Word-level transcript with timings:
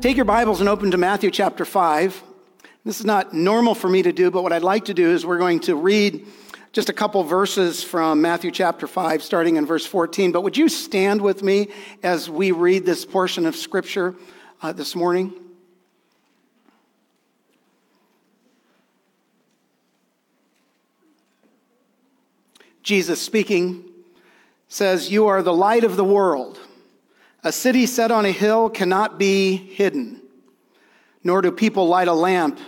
Take 0.00 0.16
your 0.16 0.24
Bibles 0.24 0.60
and 0.60 0.68
open 0.70 0.90
to 0.92 0.96
Matthew 0.96 1.30
chapter 1.30 1.66
5. 1.66 2.22
This 2.86 3.00
is 3.00 3.04
not 3.04 3.34
normal 3.34 3.74
for 3.74 3.86
me 3.86 4.00
to 4.00 4.12
do, 4.12 4.30
but 4.30 4.42
what 4.42 4.50
I'd 4.50 4.62
like 4.62 4.86
to 4.86 4.94
do 4.94 5.10
is 5.10 5.26
we're 5.26 5.36
going 5.36 5.60
to 5.60 5.74
read 5.74 6.26
just 6.72 6.88
a 6.88 6.94
couple 6.94 7.22
verses 7.22 7.84
from 7.84 8.22
Matthew 8.22 8.50
chapter 8.50 8.86
5, 8.86 9.22
starting 9.22 9.56
in 9.56 9.66
verse 9.66 9.84
14. 9.84 10.32
But 10.32 10.40
would 10.40 10.56
you 10.56 10.70
stand 10.70 11.20
with 11.20 11.42
me 11.42 11.68
as 12.02 12.30
we 12.30 12.50
read 12.50 12.86
this 12.86 13.04
portion 13.04 13.44
of 13.44 13.54
Scripture 13.54 14.14
uh, 14.62 14.72
this 14.72 14.96
morning? 14.96 15.34
Jesus 22.82 23.20
speaking 23.20 23.84
says, 24.66 25.12
You 25.12 25.26
are 25.26 25.42
the 25.42 25.52
light 25.52 25.84
of 25.84 25.96
the 25.96 26.04
world. 26.04 26.58
A 27.42 27.52
city 27.52 27.86
set 27.86 28.10
on 28.10 28.26
a 28.26 28.32
hill 28.32 28.68
cannot 28.68 29.18
be 29.18 29.56
hidden, 29.56 30.20
nor 31.24 31.40
do 31.40 31.50
people 31.50 31.88
light 31.88 32.08
a 32.08 32.12
lamp 32.12 32.58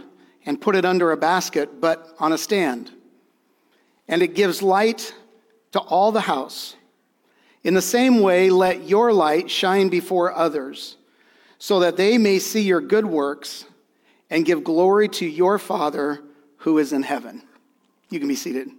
and 0.47 0.61
put 0.61 0.75
it 0.75 0.85
under 0.85 1.13
a 1.13 1.17
basket, 1.17 1.81
but 1.81 2.09
on 2.19 2.33
a 2.33 2.39
stand. 2.39 2.91
And 4.09 4.23
it 4.23 4.35
gives 4.35 4.63
light 4.63 5.15
to 5.73 5.81
all 5.81 6.11
the 6.11 6.23
house. 6.23 6.75
In 7.63 7.75
the 7.75 7.83
same 7.83 8.21
way, 8.21 8.51
let 8.51 8.89
your 8.89 9.13
light 9.13 9.51
shine 9.51 9.89
before 9.89 10.35
others, 10.35 10.97
so 11.59 11.81
that 11.81 11.97
they 11.97 12.19
may 12.19 12.39
see 12.39 12.63
your 12.63 12.81
good 12.81 13.07
works 13.07 13.67
and 14.31 14.45
give 14.45 14.65
glory 14.65 15.09
to 15.09 15.27
your 15.27 15.59
Father 15.59 16.23
who 16.57 16.79
is 16.79 16.93
in 16.93 17.03
heaven. 17.03 17.43
You 18.09 18.19
can 18.19 18.29
be 18.29 18.35
seated. 18.35 18.71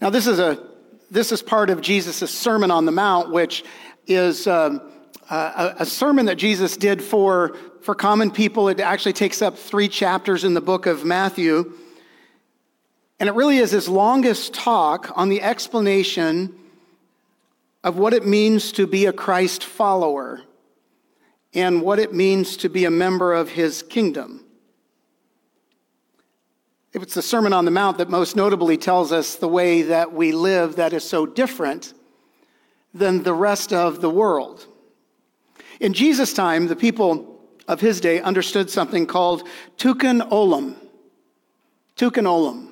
Now, 0.00 0.08
this 0.08 0.26
is, 0.26 0.38
a, 0.38 0.66
this 1.10 1.30
is 1.30 1.42
part 1.42 1.68
of 1.68 1.82
Jesus' 1.82 2.30
Sermon 2.30 2.70
on 2.70 2.86
the 2.86 2.92
Mount, 2.92 3.30
which 3.30 3.64
is 4.06 4.46
um, 4.46 4.80
a, 5.30 5.76
a 5.80 5.86
sermon 5.86 6.26
that 6.26 6.36
Jesus 6.36 6.76
did 6.76 7.02
for, 7.02 7.56
for 7.82 7.94
common 7.94 8.30
people. 8.30 8.68
It 8.68 8.80
actually 8.80 9.12
takes 9.12 9.42
up 9.42 9.56
three 9.56 9.88
chapters 9.88 10.44
in 10.44 10.54
the 10.54 10.60
book 10.60 10.86
of 10.86 11.04
Matthew. 11.04 11.72
And 13.18 13.28
it 13.28 13.34
really 13.34 13.58
is 13.58 13.70
his 13.70 13.88
longest 13.88 14.54
talk 14.54 15.12
on 15.16 15.28
the 15.28 15.42
explanation 15.42 16.54
of 17.84 17.98
what 17.98 18.12
it 18.12 18.26
means 18.26 18.72
to 18.72 18.86
be 18.86 19.06
a 19.06 19.12
Christ 19.12 19.64
follower 19.64 20.42
and 21.54 21.82
what 21.82 21.98
it 21.98 22.12
means 22.12 22.56
to 22.58 22.68
be 22.68 22.84
a 22.84 22.90
member 22.90 23.32
of 23.32 23.50
his 23.50 23.82
kingdom. 23.82 24.44
It's 26.92 27.14
the 27.14 27.22
Sermon 27.22 27.52
on 27.52 27.64
the 27.64 27.70
Mount 27.70 27.98
that 27.98 28.10
most 28.10 28.36
notably 28.36 28.76
tells 28.76 29.12
us 29.12 29.36
the 29.36 29.48
way 29.48 29.82
that 29.82 30.12
we 30.12 30.32
live 30.32 30.76
that 30.76 30.92
is 30.92 31.04
so 31.04 31.24
different 31.24 31.94
than 32.92 33.22
the 33.22 33.34
rest 33.34 33.72
of 33.72 34.00
the 34.00 34.10
world. 34.10 34.66
In 35.80 35.92
Jesus' 35.92 36.32
time, 36.32 36.66
the 36.66 36.76
people 36.76 37.40
of 37.68 37.80
his 37.80 38.00
day 38.00 38.20
understood 38.20 38.68
something 38.68 39.06
called 39.06 39.46
Tikkun 39.78 40.28
Olam. 40.30 40.74
Tikkun 41.96 42.24
Olam. 42.24 42.68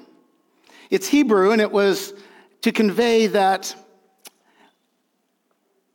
It's 0.91 1.09
Hebrew, 1.09 1.53
and 1.53 1.61
it 1.61 1.71
was 1.71 2.15
to 2.63 2.73
convey 2.73 3.29
that 3.29 3.75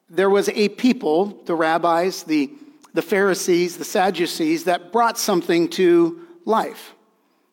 there 0.10 0.30
was 0.30 0.48
a 0.50 0.70
people, 0.70 1.42
the 1.46 1.56
rabbis, 1.56 2.24
the, 2.24 2.52
the 2.94 3.02
Pharisees, 3.02 3.78
the 3.78 3.86
Sadducees, 3.86 4.66
that 4.66 4.92
brought 4.92 5.18
something 5.18 5.68
to 5.70 6.28
life. 6.46 6.94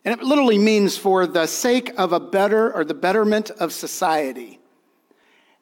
And 0.04 0.18
it 0.18 0.24
literally 0.24 0.58
means 0.58 0.96
for 0.96 1.26
the 1.26 1.46
sake 1.46 1.92
of 1.98 2.12
a 2.12 2.20
better 2.20 2.72
or 2.72 2.84
the 2.84 2.94
betterment 2.94 3.50
of 3.50 3.72
society. 3.72 4.58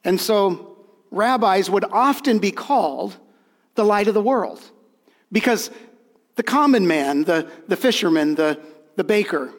And 0.05 0.21
so 0.21 0.68
rabbis 1.11 1.71
would 1.71 1.85
often 1.85 2.39
be 2.39 2.51
called 2.51 3.17
the 3.75 3.85
light 3.85 4.09
of 4.09 4.15
the 4.15 4.23
world 4.23 4.61
because 5.33 5.71
the 6.37 6.43
common 6.43 6.87
man, 6.87 7.25
the, 7.25 7.51
the 7.67 7.77
fisherman, 7.77 8.35
the, 8.35 8.61
the 8.97 9.05
baker, 9.05 9.53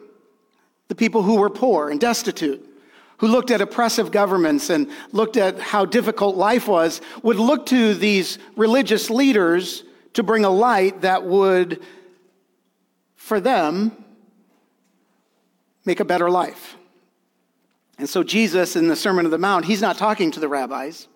the 0.88 0.94
people 0.94 1.22
who 1.22 1.36
were 1.36 1.50
poor 1.50 1.90
and 1.90 2.00
destitute, 2.00 2.66
who 3.18 3.28
looked 3.28 3.50
at 3.50 3.60
oppressive 3.60 4.10
governments 4.10 4.70
and 4.70 4.90
looked 5.12 5.36
at 5.36 5.60
how 5.60 5.84
difficult 5.84 6.36
life 6.36 6.66
was, 6.66 7.00
would 7.22 7.36
look 7.36 7.66
to 7.66 7.94
these 7.94 8.38
religious 8.56 9.10
leaders 9.10 9.84
to 10.14 10.22
bring 10.22 10.44
a 10.44 10.50
light 10.50 11.02
that 11.02 11.24
would, 11.24 11.82
for 13.16 13.40
them, 13.40 13.92
make 15.84 16.00
a 16.00 16.04
better 16.04 16.30
life. 16.30 16.76
And 17.98 18.08
so, 18.08 18.22
Jesus 18.22 18.76
in 18.76 18.88
the 18.88 18.96
Sermon 18.96 19.26
on 19.26 19.30
the 19.30 19.38
Mount, 19.38 19.66
he's 19.66 19.82
not 19.82 19.98
talking 19.98 20.30
to 20.30 20.40
the 20.40 20.48
rabbis. 20.48 21.06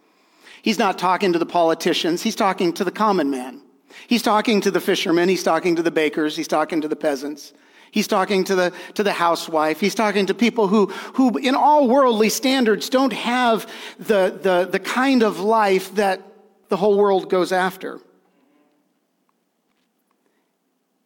He's 0.65 0.79
not 0.79 0.97
talking 0.97 1.35
to 1.35 1.39
the 1.39 1.45
politicians. 1.45 2.23
He's 2.23 2.35
talking 2.35 2.73
to 2.73 2.85
the 2.85 2.91
common 2.91 3.29
man. 3.29 3.61
He's 4.07 4.23
talking 4.23 4.63
to 4.63 4.71
the 4.71 4.81
fishermen. 4.81 5.29
He's 5.29 5.43
talking 5.43 5.77
to 5.77 5.83
the 5.83 5.91
bakers. 5.91 6.39
He's 6.39 6.49
talking 6.49 6.81
to 6.81 6.89
the 6.89 6.97
peasants. 6.97 7.53
He's 7.91 8.09
talking 8.09 8.45
to 8.45 8.55
the, 8.55 8.73
to 8.95 9.03
the 9.03 9.13
housewife. 9.13 9.79
He's 9.79 9.95
talking 9.95 10.25
to 10.25 10.33
people 10.33 10.67
who, 10.69 10.87
who, 10.87 11.37
in 11.37 11.55
all 11.55 11.87
worldly 11.87 12.31
standards, 12.31 12.89
don't 12.89 13.13
have 13.13 13.71
the, 13.99 14.39
the, 14.43 14.67
the 14.73 14.79
kind 14.79 15.23
of 15.23 15.39
life 15.39 15.95
that 15.97 16.23
the 16.71 16.79
whole 16.79 16.97
world 16.97 17.29
goes 17.29 17.53
after. 17.53 18.01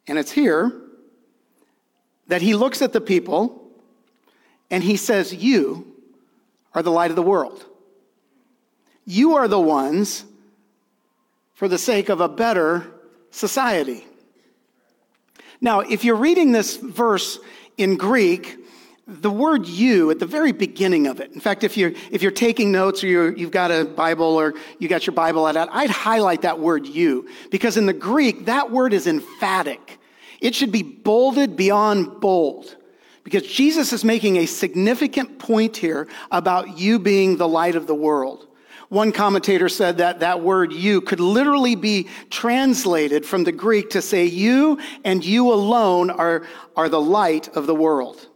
And 0.07 0.17
it's 0.17 0.31
here 0.31 0.71
that 2.29 2.41
he 2.41 2.55
looks 2.55 2.81
at 2.81 2.93
the 2.93 3.01
people 3.01 3.61
and 4.71 4.85
he 4.85 4.95
says, 4.95 5.33
You 5.33 5.97
are 6.73 6.81
the 6.81 6.91
light 6.91 7.09
of 7.09 7.17
the 7.17 7.23
world. 7.23 7.65
You 9.09 9.37
are 9.37 9.47
the 9.47 9.59
ones 9.59 10.23
for 11.55 11.67
the 11.67 11.79
sake 11.79 12.09
of 12.09 12.21
a 12.21 12.29
better 12.29 12.85
society. 13.31 14.05
Now, 15.59 15.79
if 15.79 16.03
you're 16.03 16.15
reading 16.15 16.51
this 16.51 16.77
verse 16.77 17.39
in 17.75 17.97
Greek, 17.97 18.59
the 19.07 19.31
word 19.31 19.65
you 19.65 20.11
at 20.11 20.19
the 20.19 20.27
very 20.27 20.51
beginning 20.51 21.07
of 21.07 21.19
it. 21.19 21.31
In 21.31 21.39
fact, 21.39 21.63
if 21.63 21.75
you're, 21.75 21.93
if 22.11 22.21
you're 22.21 22.31
taking 22.31 22.71
notes 22.71 23.03
or 23.03 23.07
you 23.07 23.45
have 23.45 23.51
got 23.51 23.71
a 23.71 23.83
Bible 23.83 24.39
or 24.39 24.53
you 24.77 24.87
got 24.87 25.07
your 25.07 25.15
Bible 25.15 25.47
out, 25.47 25.55
I'd 25.71 25.89
highlight 25.89 26.43
that 26.43 26.59
word 26.59 26.85
you 26.85 27.27
because 27.49 27.77
in 27.77 27.87
the 27.87 27.93
Greek, 27.93 28.45
that 28.45 28.69
word 28.69 28.93
is 28.93 29.07
emphatic. 29.07 29.97
It 30.39 30.53
should 30.53 30.71
be 30.71 30.83
bolded 30.83 31.55
beyond 31.55 32.21
bold 32.21 32.75
because 33.23 33.41
Jesus 33.41 33.91
is 33.91 34.05
making 34.05 34.37
a 34.37 34.45
significant 34.45 35.39
point 35.39 35.77
here 35.77 36.07
about 36.29 36.77
you 36.77 36.99
being 36.99 37.37
the 37.37 37.47
light 37.47 37.75
of 37.75 37.87
the 37.87 37.95
world. 37.95 38.45
One 38.89 39.11
commentator 39.11 39.69
said 39.69 39.99
that 39.99 40.19
that 40.21 40.41
word 40.41 40.73
you 40.73 41.01
could 41.01 41.19
literally 41.19 41.75
be 41.75 42.07
translated 42.31 43.23
from 43.23 43.43
the 43.43 43.51
Greek 43.51 43.91
to 43.91 44.01
say 44.01 44.25
you 44.25 44.79
and 45.05 45.23
you 45.23 45.53
alone 45.53 46.09
are, 46.09 46.47
are 46.75 46.89
the 46.89 46.99
light 46.99 47.49
of 47.55 47.67
the 47.67 47.75
world. 47.75 48.27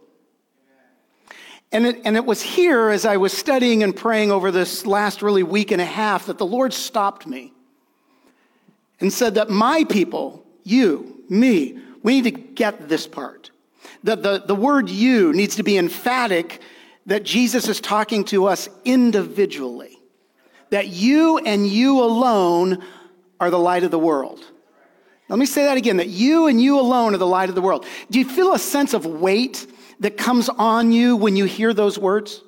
And 1.72 1.86
it, 1.86 2.02
and 2.04 2.16
it 2.16 2.24
was 2.24 2.40
here 2.40 2.90
as 2.90 3.04
I 3.04 3.16
was 3.16 3.32
studying 3.32 3.82
and 3.82 3.96
praying 3.96 4.30
over 4.30 4.52
this 4.52 4.86
last 4.86 5.22
really 5.22 5.42
week 5.42 5.72
and 5.72 5.82
a 5.82 5.84
half 5.84 6.26
that 6.26 6.38
the 6.38 6.46
Lord 6.46 6.72
stopped 6.72 7.26
me 7.26 7.52
and 9.00 9.12
said 9.12 9.34
that 9.34 9.50
my 9.50 9.82
people, 9.82 10.46
you, 10.62 11.24
me, 11.28 11.80
we 12.04 12.20
need 12.20 12.32
to 12.32 12.40
get 12.40 12.88
this 12.88 13.08
part. 13.08 13.50
The, 14.04 14.14
the, 14.14 14.44
the 14.46 14.54
word 14.54 14.88
you 14.88 15.32
needs 15.32 15.56
to 15.56 15.64
be 15.64 15.76
emphatic 15.76 16.60
that 17.06 17.24
Jesus 17.24 17.68
is 17.68 17.80
talking 17.80 18.24
to 18.26 18.46
us 18.46 18.68
individually. 18.84 19.93
That 20.74 20.88
you 20.88 21.38
and 21.38 21.68
you 21.68 22.02
alone 22.02 22.82
are 23.38 23.48
the 23.48 23.60
light 23.60 23.84
of 23.84 23.92
the 23.92 23.98
world. 23.98 24.44
Let 25.28 25.38
me 25.38 25.46
say 25.46 25.66
that 25.66 25.76
again 25.76 25.98
that 25.98 26.08
you 26.08 26.48
and 26.48 26.60
you 26.60 26.80
alone 26.80 27.14
are 27.14 27.18
the 27.18 27.28
light 27.28 27.48
of 27.48 27.54
the 27.54 27.62
world. 27.62 27.86
Do 28.10 28.18
you 28.18 28.28
feel 28.28 28.52
a 28.54 28.58
sense 28.58 28.92
of 28.92 29.06
weight 29.06 29.68
that 30.00 30.16
comes 30.16 30.48
on 30.48 30.90
you 30.90 31.14
when 31.14 31.36
you 31.36 31.44
hear 31.44 31.72
those 31.74 31.96
words? 31.96 32.42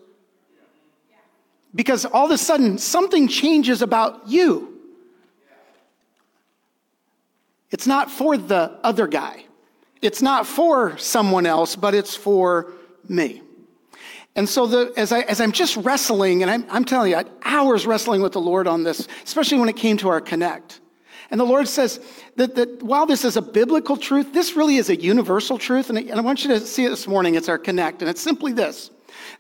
Because 1.73 2.05
all 2.05 2.25
of 2.25 2.33
a 2.33 2.37
sudden, 2.39 2.79
something 2.79 3.29
changes 3.29 3.81
about 3.81 4.27
you. 4.27 4.77
It's 7.71 7.87
not 7.87 8.11
for 8.11 8.37
the 8.37 8.77
other 8.83 9.07
guy. 9.07 9.45
It's 10.03 10.21
not 10.21 10.49
for 10.49 10.99
someone 10.99 11.47
else, 11.47 11.77
but 11.77 11.95
it's 11.95 12.17
for 12.17 12.73
me. 13.09 13.43
And 14.37 14.47
so 14.47 14.67
the, 14.67 14.93
as, 14.97 15.13
I, 15.13 15.21
as 15.23 15.41
I'm 15.41 15.51
just 15.51 15.77
wrestling, 15.79 16.43
and 16.43 16.51
I'm, 16.51 16.67
I'm 16.69 16.85
telling 16.85 17.11
you, 17.11 17.17
I 17.17 17.21
had 17.21 17.31
hours 17.43 17.87
wrestling 17.87 18.21
with 18.21 18.33
the 18.33 18.41
Lord 18.41 18.69
on 18.69 18.85
this, 18.85 19.09
especially 19.25 19.59
when 19.59 19.71
it 19.71 19.77
came 19.77 19.97
to 19.97 20.09
our 20.09 20.21
connect. 20.21 20.81
And 21.31 21.41
the 21.41 21.45
Lord 21.45 21.67
says 21.67 21.99
that, 22.37 22.55
that 22.55 22.83
while 22.83 23.07
this 23.07 23.25
is 23.25 23.37
a 23.37 23.43
biblical 23.43 23.97
truth, 23.97 24.33
this 24.33 24.55
really 24.55 24.77
is 24.77 24.91
a 24.91 24.97
universal 24.97 25.59
truth. 25.59 25.89
And 25.89 25.99
I, 25.99 26.03
and 26.03 26.13
I 26.13 26.21
want 26.21 26.45
you 26.45 26.51
to 26.51 26.61
see 26.61 26.85
it 26.85 26.91
this 26.91 27.09
morning. 27.09 27.35
It's 27.35 27.49
our 27.49 27.59
connect. 27.59 28.03
And 28.03 28.11
it's 28.11 28.21
simply 28.21 28.53
this 28.53 28.91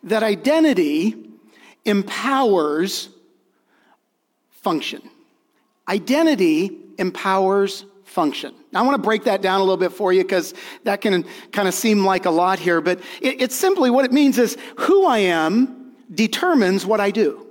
that 0.02 0.22
identity 0.22 1.14
empowers 1.84 3.10
function. 4.50 5.02
Identity 5.88 6.76
empowers 6.98 7.84
function. 8.06 8.54
Now, 8.72 8.82
I 8.82 8.86
want 8.86 8.94
to 8.94 9.02
break 9.02 9.24
that 9.24 9.42
down 9.42 9.60
a 9.60 9.62
little 9.62 9.76
bit 9.76 9.92
for 9.92 10.12
you 10.12 10.22
because 10.22 10.54
that 10.84 11.02
can 11.02 11.24
kind 11.52 11.68
of 11.68 11.74
seem 11.74 12.04
like 12.04 12.24
a 12.24 12.30
lot 12.30 12.58
here, 12.58 12.80
but 12.80 13.00
it, 13.20 13.42
it's 13.42 13.54
simply 13.54 13.90
what 13.90 14.04
it 14.04 14.12
means 14.12 14.38
is 14.38 14.56
who 14.78 15.06
I 15.06 15.18
am 15.18 15.92
determines 16.14 16.86
what 16.86 17.00
I 17.00 17.10
do. 17.10 17.46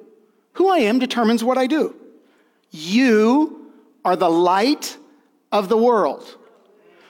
Who 0.54 0.70
I 0.70 0.80
am 0.80 0.98
determines 0.98 1.44
what 1.44 1.58
I 1.58 1.68
do. 1.68 1.96
You 2.72 3.72
are 4.04 4.16
the 4.16 4.30
light 4.30 4.98
of 5.52 5.70
the 5.70 5.78
world. 5.78 6.38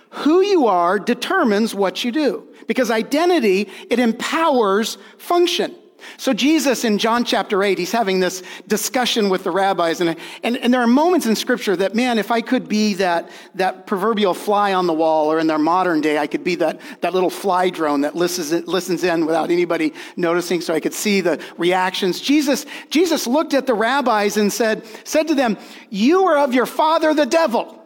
Who 0.10 0.42
you 0.42 0.68
are 0.68 0.98
determines 1.00 1.76
what 1.76 2.04
you 2.04 2.12
do 2.12 2.48
because 2.68 2.90
identity, 2.90 3.70
it 3.90 4.00
empowers 4.00 4.98
function. 5.18 5.76
So 6.18 6.34
Jesus 6.34 6.84
in 6.84 6.98
John 6.98 7.26
chapter 7.26 7.64
8, 7.64 7.78
he's 7.78 7.92
having 7.92 8.20
this 8.20 8.44
discussion 8.68 9.30
with 9.30 9.44
the 9.44 9.52
rabbis. 9.52 10.02
And, 10.02 10.16
and, 10.44 10.58
and 10.58 10.74
there 10.74 10.82
are 10.82 10.88
moments 10.88 11.26
in 11.26 11.36
scripture 11.36 11.76
that, 11.76 11.96
man, 11.96 12.18
if 12.18 12.32
I 12.32 12.42
could 12.42 12.68
be 12.68 12.94
that, 12.96 13.30
that 13.56 13.88
proverbial 13.88 14.34
fly 14.34 14.74
on 14.74 14.88
the 14.88 14.94
wall, 14.94 15.32
or 15.32 15.40
in 15.40 15.48
their 15.48 15.58
modern 15.58 16.02
day, 16.02 16.18
I 16.18 16.28
could 16.28 16.44
be 16.44 16.56
that, 16.56 16.80
that 17.02 17.14
little 17.14 17.30
fly 17.30 17.70
drone 17.70 18.02
that 18.02 18.16
listens, 18.16 18.52
listens 18.68 19.04
in 19.04 19.26
without 19.26 19.52
anybody 19.52 19.94
noticing 20.16 20.62
so 20.62 20.74
I 20.74 20.80
could 20.80 20.94
see 20.94 21.22
the 21.22 21.42
reactions. 21.58 22.22
Jesus, 22.22 22.66
Jesus 22.90 23.28
looked 23.28 23.54
at 23.54 23.66
the 23.66 23.74
rabbis 23.74 24.38
and 24.38 24.52
said, 24.52 24.86
said 25.04 25.28
to 25.28 25.36
them, 25.36 25.58
you 25.90 26.26
are 26.26 26.38
of 26.38 26.54
your 26.54 26.66
father, 26.66 27.14
the 27.14 27.26
devil. 27.26 27.82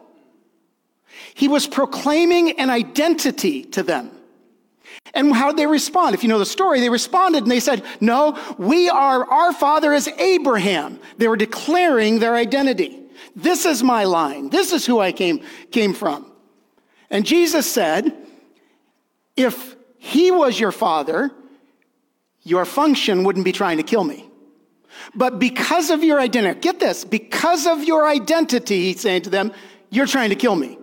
He 1.34 1.48
was 1.48 1.66
proclaiming 1.66 2.58
an 2.58 2.70
identity 2.70 3.64
to 3.64 3.82
them. 3.82 4.10
And 5.14 5.34
how 5.34 5.48
did 5.48 5.56
they 5.56 5.66
respond? 5.66 6.14
If 6.14 6.22
you 6.22 6.28
know 6.28 6.38
the 6.38 6.46
story, 6.46 6.80
they 6.80 6.90
responded 6.90 7.42
and 7.42 7.50
they 7.50 7.60
said, 7.60 7.84
No, 8.00 8.38
we 8.58 8.88
are, 8.88 9.24
our 9.24 9.52
father 9.52 9.92
is 9.92 10.08
Abraham. 10.08 10.98
They 11.18 11.28
were 11.28 11.36
declaring 11.36 12.18
their 12.18 12.34
identity. 12.34 12.98
This 13.34 13.64
is 13.64 13.82
my 13.82 14.04
line. 14.04 14.50
This 14.50 14.72
is 14.72 14.86
who 14.86 14.98
I 15.00 15.12
came, 15.12 15.42
came 15.70 15.94
from. 15.94 16.30
And 17.10 17.26
Jesus 17.26 17.70
said, 17.70 18.14
If 19.36 19.76
he 19.98 20.30
was 20.30 20.58
your 20.58 20.72
father, 20.72 21.30
your 22.42 22.64
function 22.64 23.24
wouldn't 23.24 23.44
be 23.44 23.52
trying 23.52 23.76
to 23.76 23.82
kill 23.82 24.04
me. 24.04 24.30
But 25.14 25.38
because 25.38 25.90
of 25.90 26.04
your 26.04 26.20
identity, 26.20 26.60
get 26.60 26.80
this, 26.80 27.04
because 27.04 27.66
of 27.66 27.84
your 27.84 28.06
identity, 28.06 28.84
he's 28.84 29.00
saying 29.00 29.22
to 29.22 29.30
them, 29.30 29.52
you're 29.90 30.06
trying 30.06 30.30
to 30.30 30.36
kill 30.36 30.56
me. 30.56 30.78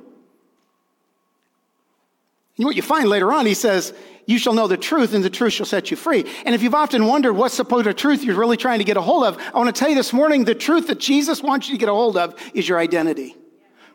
And 2.57 2.65
what 2.65 2.75
you 2.75 2.81
find 2.81 3.07
later 3.07 3.31
on, 3.31 3.45
he 3.45 3.54
says, 3.54 3.94
You 4.25 4.39
shall 4.39 4.54
know 4.54 4.68
the 4.68 4.77
truth, 4.77 5.13
and 5.13 5.24
the 5.24 5.30
truth 5.30 5.54
shall 5.54 5.65
set 5.65 5.92
you 5.92 5.98
free. 5.98 6.25
And 6.45 6.56
if 6.56 6.63
you've 6.63 6.75
often 6.75 7.06
wondered 7.06 7.33
what 7.33 7.51
supposed 7.51 7.98
truth 7.98 8.24
you're 8.24 8.36
really 8.36 8.57
trying 8.57 8.80
to 8.80 8.86
get 8.86 8.98
a 8.98 9.01
hold 9.01 9.25
of, 9.25 9.38
I 9.38 9.57
want 9.57 9.74
to 9.74 9.80
tell 9.80 9.89
you 9.89 9.95
this 9.95 10.12
morning 10.12 10.44
the 10.44 10.56
truth 10.56 10.88
that 10.88 11.00
Jesus 11.00 11.42
wants 11.42 11.68
you 11.68 11.75
to 11.75 11.80
get 11.80 11.89
a 11.89 11.94
hold 11.94 12.18
of 12.18 12.36
is 12.54 12.68
your 12.68 12.80
identity, 12.80 13.36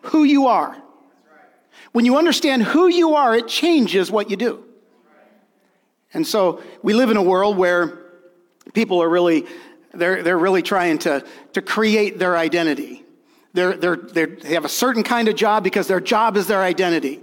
who 0.03 0.25
you 0.25 0.47
are. 0.47 0.77
When 1.91 2.05
you 2.05 2.17
understand 2.17 2.63
who 2.63 2.89
you 2.89 3.15
are, 3.15 3.35
it 3.35 3.49
changes 3.49 4.11
what 4.11 4.31
you 4.31 4.37
do. 4.37 4.65
And 6.15 6.27
so 6.27 6.63
we 6.83 6.95
live 6.95 7.11
in 7.11 7.17
a 7.17 7.23
world 7.23 7.57
where 7.57 7.99
people 8.75 9.03
are 9.03 9.09
really, 9.09 9.47
they're, 9.93 10.23
they're 10.23 10.39
really 10.39 10.63
trying 10.63 10.99
to, 10.99 11.25
to 11.55 11.63
create 11.63 12.19
their 12.19 12.37
identity. 12.37 13.05
They're, 13.55 13.77
they're, 13.77 13.97
they're, 13.97 14.27
they 14.27 14.55
have 14.55 14.65
a 14.65 14.71
certain 14.71 15.03
kind 15.03 15.29
of 15.29 15.37
job 15.37 15.65
because 15.65 15.87
their 15.87 16.01
job 16.01 16.37
is 16.37 16.47
their 16.47 16.63
identity. 16.63 17.21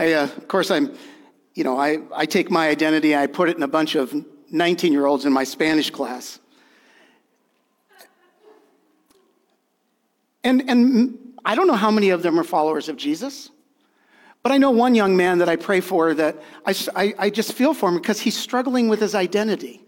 I, 0.00 0.14
uh, 0.14 0.24
of 0.24 0.48
course, 0.48 0.70
I'm, 0.70 0.96
you 1.52 1.62
know, 1.62 1.78
I, 1.78 1.98
I 2.16 2.24
take 2.24 2.50
my 2.50 2.70
identity, 2.70 3.12
and 3.12 3.20
I 3.20 3.26
put 3.26 3.50
it 3.50 3.58
in 3.58 3.62
a 3.62 3.68
bunch 3.68 3.96
of 3.96 4.14
19 4.50 4.94
year 4.94 5.04
olds 5.04 5.26
in 5.26 5.32
my 5.32 5.44
Spanish 5.44 5.90
class. 5.90 6.38
And, 10.42 10.70
and 10.70 11.18
I 11.44 11.54
don't 11.54 11.66
know 11.66 11.74
how 11.74 11.90
many 11.90 12.08
of 12.08 12.22
them 12.22 12.40
are 12.40 12.44
followers 12.44 12.88
of 12.88 12.96
Jesus, 12.96 13.50
but 14.42 14.52
I 14.52 14.56
know 14.56 14.70
one 14.70 14.94
young 14.94 15.18
man 15.18 15.36
that 15.36 15.50
I 15.50 15.56
pray 15.56 15.82
for 15.82 16.14
that 16.14 16.42
I, 16.64 16.74
I, 16.96 17.14
I 17.18 17.30
just 17.30 17.52
feel 17.52 17.74
for 17.74 17.90
him 17.90 17.96
because 17.96 18.20
he's 18.20 18.38
struggling 18.38 18.88
with 18.88 19.00
his 19.00 19.14
identity. 19.14 19.84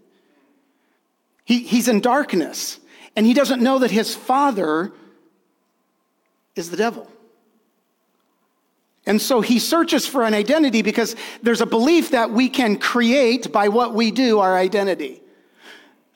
He, 1.43 1.63
he's 1.63 1.87
in 1.87 2.01
darkness, 2.01 2.79
and 3.15 3.25
he 3.25 3.33
doesn't 3.33 3.63
know 3.63 3.79
that 3.79 3.89
his 3.89 4.13
father 4.13 4.93
is 6.55 6.69
the 6.69 6.77
devil. 6.77 7.09
And 9.05 9.21
so 9.21 9.41
he 9.41 9.59
searches 9.59 10.07
for 10.07 10.23
an 10.23 10.33
identity 10.33 10.81
because 10.81 11.15
there's 11.41 11.61
a 11.61 11.65
belief 11.65 12.11
that 12.11 12.31
we 12.31 12.47
can 12.47 12.77
create 12.77 13.51
by 13.51 13.67
what 13.67 13.93
we 13.93 14.11
do 14.11 14.39
our 14.39 14.57
identity. 14.57 15.21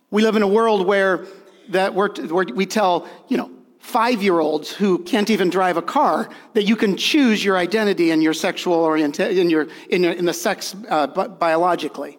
We 0.09 0.21
live 0.23 0.37
in 0.37 0.41
a 0.41 0.47
world 0.47 0.87
where 0.87 1.25
that 1.69 1.93
we're, 1.93 2.09
where 2.27 2.45
we 2.45 2.65
tell, 2.65 3.07
you 3.27 3.35
know, 3.35 3.51
five-year-olds 3.79 4.71
who 4.71 4.99
can't 5.03 5.29
even 5.29 5.49
drive 5.49 5.77
a 5.77 5.81
car 5.81 6.29
that 6.53 6.63
you 6.63 6.75
can 6.75 6.97
choose 6.97 7.43
your 7.43 7.57
identity 7.57 8.11
and 8.11 8.23
your 8.23 8.33
sexual 8.33 8.75
orientation 8.75 9.37
in 9.37 9.49
your 9.49 9.67
in, 9.89 10.03
your, 10.03 10.13
in 10.13 10.25
the 10.25 10.33
sex 10.33 10.75
uh, 10.89 11.07
biologically. 11.07 12.17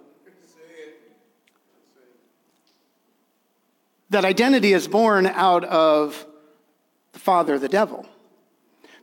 That 4.10 4.24
identity 4.24 4.72
is 4.72 4.88
born 4.88 5.26
out 5.26 5.64
of 5.64 6.26
the 7.12 7.18
father, 7.18 7.58
the 7.58 7.68
devil. 7.68 8.06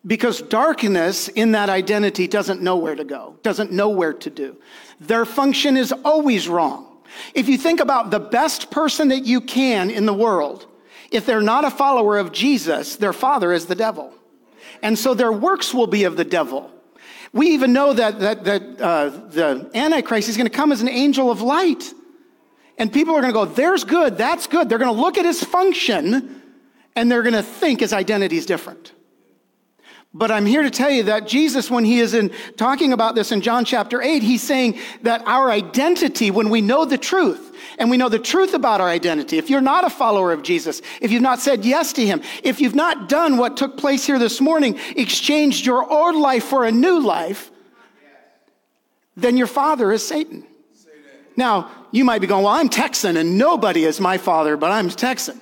Because 0.06 0.42
darkness 0.42 1.28
in 1.30 1.54
that 1.54 1.70
identity 1.70 2.28
doesn't 2.28 2.62
know 2.62 2.78
where 2.78 2.96
to 2.96 3.04
go, 3.04 3.38
doesn't 3.42 3.72
know 3.72 3.90
where 3.90 4.14
to 4.14 4.30
do. 4.30 4.56
Their 5.00 5.26
function 5.26 5.78
is 5.78 5.92
always 5.92 6.48
wrong. 6.48 6.86
If 7.34 7.50
you 7.50 7.58
think 7.58 7.80
about 7.80 8.12
the 8.12 8.20
best 8.20 8.70
person 8.72 9.08
that 9.08 9.26
you 9.26 9.42
can 9.42 9.90
in 9.90 10.06
the 10.06 10.14
world, 10.14 10.68
if 11.12 11.26
they're 11.26 11.42
not 11.42 11.66
a 11.66 11.72
follower 11.72 12.18
of 12.18 12.32
Jesus, 12.32 12.98
their 12.98 13.14
father 13.14 13.52
is 13.52 13.66
the 13.66 13.76
devil. 13.76 14.14
And 14.82 14.98
so 14.98 15.14
their 15.14 15.32
works 15.32 15.74
will 15.74 15.88
be 15.88 16.04
of 16.04 16.18
the 16.18 16.26
devil. 16.26 16.72
We 17.34 17.50
even 17.50 17.74
know 17.74 17.94
that, 17.94 18.20
that, 18.20 18.44
that 18.46 18.82
uh, 18.82 19.10
the 19.10 19.70
Antichrist 19.74 20.30
is 20.30 20.38
going 20.38 20.50
to 20.50 20.56
come 20.56 20.72
as 20.72 20.82
an 20.82 20.90
angel 20.90 21.32
of 21.32 21.42
light. 21.42 21.94
And 22.78 22.92
people 22.92 23.16
are 23.16 23.22
going 23.22 23.34
to 23.34 23.38
go, 23.40 23.46
there's 23.46 23.84
good, 23.84 24.18
that's 24.18 24.48
good. 24.48 24.70
They're 24.70 24.78
going 24.78 24.94
to 24.94 25.02
look 25.02 25.18
at 25.18 25.26
his 25.26 25.44
function 25.44 26.42
and 26.96 27.12
they're 27.12 27.24
going 27.24 27.34
to 27.34 27.44
think 27.44 27.82
his 27.82 27.94
identity 27.94 28.38
is 28.38 28.46
different. 28.46 28.94
But 30.18 30.32
I'm 30.32 30.46
here 30.46 30.64
to 30.64 30.72
tell 30.72 30.90
you 30.90 31.04
that 31.04 31.28
Jesus, 31.28 31.70
when 31.70 31.84
he 31.84 32.00
is 32.00 32.14
in 32.14 32.32
talking 32.56 32.94
about 32.94 33.16
this 33.16 33.34
in 33.34 33.42
John 33.42 33.66
chapter 33.66 34.02
8, 34.02 34.24
he's 34.24 34.42
saying 34.42 34.80
that 35.02 35.22
our 35.28 35.52
identity, 35.52 36.32
when 36.32 36.50
we 36.50 36.62
know 36.62 36.86
the 36.86 36.98
truth, 36.98 37.54
and 37.78 37.90
we 37.90 37.98
know 37.98 38.08
the 38.08 38.18
truth 38.18 38.54
about 38.54 38.80
our 38.80 38.88
identity, 38.88 39.38
if 39.38 39.50
you're 39.50 39.60
not 39.60 39.84
a 39.84 39.90
follower 39.90 40.32
of 40.32 40.42
Jesus, 40.42 40.82
if 41.02 41.12
you've 41.12 41.22
not 41.22 41.42
said 41.42 41.66
yes 41.66 41.92
to 41.94 42.06
him, 42.06 42.22
if 42.44 42.62
you've 42.62 42.76
not 42.76 43.10
done 43.10 43.36
what 43.36 43.58
took 43.58 43.76
place 43.76 44.06
here 44.06 44.18
this 44.18 44.40
morning, 44.40 44.80
exchanged 44.96 45.66
your 45.66 45.84
old 45.84 46.16
life 46.16 46.46
for 46.46 46.64
a 46.64 46.72
new 46.72 47.02
life, 47.02 47.52
then 49.18 49.36
your 49.36 49.48
father 49.48 49.92
is 49.92 50.08
Satan. 50.08 50.48
Now, 51.36 51.70
you 51.92 52.06
might 52.06 52.20
be 52.20 52.28
going, 52.28 52.46
Well, 52.46 52.54
I'm 52.54 52.70
Texan 52.70 53.18
and 53.18 53.38
nobody 53.38 53.84
is 53.84 54.00
my 54.00 54.18
father, 54.18 54.56
but 54.56 54.72
I'm 54.72 54.90
Texan. 54.90 55.42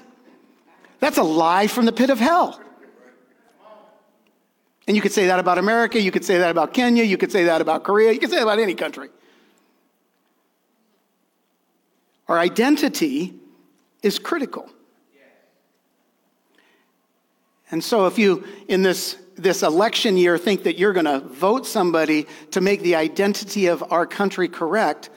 That's 0.99 1.19
a 1.19 1.23
lie 1.23 1.67
from 1.67 1.85
the 1.85 1.91
pit 1.91 2.09
of 2.09 2.19
hell. 2.19 2.59
And 4.87 4.95
you 4.95 5.01
could 5.01 5.13
say 5.13 5.27
that 5.27 5.39
about 5.39 5.57
America, 5.57 5.99
you 5.99 6.11
could 6.11 6.25
say 6.25 6.37
that 6.39 6.51
about 6.51 6.73
Kenya, 6.73 7.03
you 7.03 7.17
could 7.17 7.31
say 7.31 7.45
that 7.45 7.61
about 7.61 7.83
Korea, 7.83 8.11
you 8.11 8.19
could 8.19 8.29
say 8.29 8.37
that 8.37 8.43
about 8.43 8.59
any 8.59 8.75
country. 8.75 9.09
Our 12.27 12.37
identity 12.37 13.33
is 14.01 14.19
critical. 14.19 14.69
And 17.71 17.83
so 17.83 18.05
if 18.05 18.19
you, 18.19 18.45
in 18.67 18.83
this, 18.83 19.17
this 19.35 19.63
election 19.63 20.15
year, 20.15 20.37
think 20.37 20.63
that 20.63 20.77
you're 20.77 20.93
going 20.93 21.05
to 21.05 21.19
vote 21.19 21.65
somebody 21.65 22.27
to 22.51 22.61
make 22.61 22.81
the 22.81 22.95
identity 22.95 23.67
of 23.67 23.91
our 23.91 24.05
country 24.05 24.47
correct, 24.47 25.09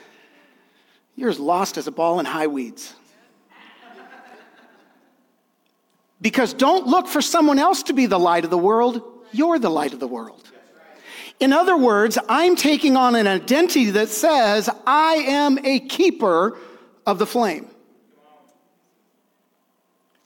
you're 1.17 1.31
as 1.31 1.39
lost 1.39 1.77
as 1.77 1.87
a 1.87 1.91
ball 1.91 2.21
in 2.21 2.27
high 2.27 2.47
weeds. 2.47 2.95
Because 6.21 6.55
don't 6.55 6.87
look 6.87 7.09
for 7.09 7.21
someone 7.21 7.59
else 7.59 7.83
to 7.85 7.93
be 7.93 8.07
the 8.07 8.19
light 8.19 8.45
of 8.45 8.51
the 8.51 8.59
world. 8.59 9.03
You're 9.33 9.59
the 9.59 9.71
light 9.71 9.93
of 9.93 10.01
the 10.01 10.09
world. 10.09 10.43
In 11.39 11.53
other 11.53 11.77
words, 11.77 12.19
I'm 12.29 12.57
taking 12.57 12.97
on 12.97 13.15
an 13.15 13.27
identity 13.27 13.91
that 13.91 14.09
says, 14.09 14.71
I 14.87 15.17
am 15.27 15.59
a 15.65 15.81
keeper 15.81 16.57
of 17.05 17.19
the 17.19 17.27
flame. 17.27 17.69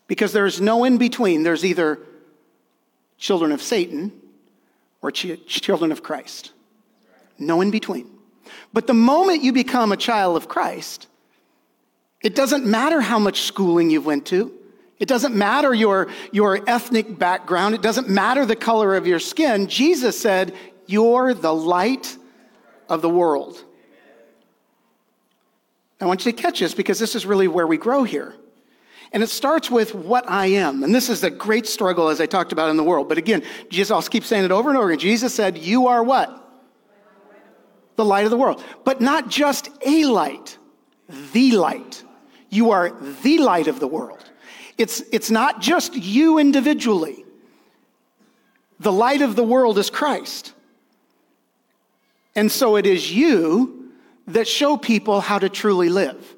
Because 0.07 0.33
there's 0.33 0.61
no 0.61 0.85
in 0.85 0.99
between. 0.99 1.43
There's 1.43 1.65
either 1.65 1.99
children 3.19 3.53
of 3.53 3.61
Satan 3.61 4.13
or 5.03 5.11
ch- 5.11 5.45
children 5.47 5.93
of 5.93 6.03
Christ. 6.03 6.53
No 7.39 7.61
in 7.61 7.71
between. 7.71 8.11
But 8.73 8.87
the 8.87 8.95
moment 8.95 9.43
you 9.43 9.53
become 9.53 9.93
a 9.93 9.97
child 9.97 10.37
of 10.37 10.49
Christ, 10.49 11.07
it 12.21 12.35
doesn't 12.35 12.67
matter 12.67 13.01
how 13.01 13.19
much 13.19 13.43
schooling 13.43 13.91
you 13.91 14.01
went 14.01 14.27
to. 14.27 14.53
It 15.01 15.09
doesn't 15.09 15.35
matter 15.35 15.73
your, 15.75 16.09
your 16.31 16.61
ethnic 16.69 17.19
background. 17.19 17.75
It 17.75 17.81
doesn't 17.81 18.09
matter 18.09 18.45
the 18.45 18.55
color 18.55 18.95
of 18.95 19.07
your 19.07 19.19
skin. 19.19 19.67
Jesus 19.67 20.21
said, 20.21 20.55
You're 20.87 21.33
the 21.33 21.55
light 21.55 22.17
of 22.89 23.01
the 23.01 23.09
world. 23.09 23.65
I 26.01 26.07
want 26.07 26.25
you 26.25 26.33
to 26.33 26.43
catch 26.43 26.61
this 26.61 26.75
because 26.75 26.99
this 26.99 27.15
is 27.15 27.27
really 27.27 27.49
where 27.49 27.67
we 27.67 27.79
grow 27.79 28.05
here. 28.05 28.35
And 29.13 29.23
it 29.23 29.29
starts 29.29 29.71
with 29.71 29.95
what 29.95 30.29
I 30.31 30.47
am. 30.47 30.85
And 30.85 30.95
this 30.95 31.09
is 31.09 31.23
the 31.23 31.31
great 31.31 31.67
struggle 31.67 32.09
as 32.09 32.21
I 32.21 32.27
talked 32.27 32.53
about 32.53 32.71
in 32.71 32.77
the 32.77 32.85
world. 32.85 33.09
But 33.09 33.19
again, 33.19 33.43
Jesus, 33.69 33.91
I'll 33.91 34.03
keep 34.03 34.25
saying 34.25 34.45
it 34.45 34.53
over 34.53 34.69
and 34.69 34.79
over 34.79 34.91
again. 34.91 35.01
Jesus 35.01 35.35
said, 35.35 35.59
You 35.59 35.89
are 35.89 36.03
what? 36.03 36.37
The 37.97 38.05
light 38.05 38.25
of 38.25 38.31
the 38.31 38.37
world. 38.37 38.63
But 38.85 39.01
not 39.01 39.29
just 39.29 39.69
a 39.85 40.05
light, 40.05 40.57
the 41.33 41.53
light. 41.53 42.05
You 42.51 42.71
are 42.71 42.91
the 43.23 43.39
light 43.39 43.67
of 43.67 43.81
the 43.81 43.89
world. 43.89 44.30
It's, 44.81 45.03
it's 45.13 45.31
not 45.31 45.61
just 45.61 45.95
you 45.95 46.39
individually. 46.39 47.27
The 48.79 48.91
light 48.91 49.21
of 49.21 49.37
the 49.37 49.45
world 49.45 49.77
is 49.77 49.91
Christ. 49.91 50.55
And 52.35 52.51
so 52.51 52.77
it 52.77 52.87
is 52.87 53.13
you 53.13 53.91
that 54.29 54.49
show 54.49 54.79
people 54.79 55.21
how 55.21 55.39
to 55.39 55.51
truly 55.51 55.91
live. 55.91 56.35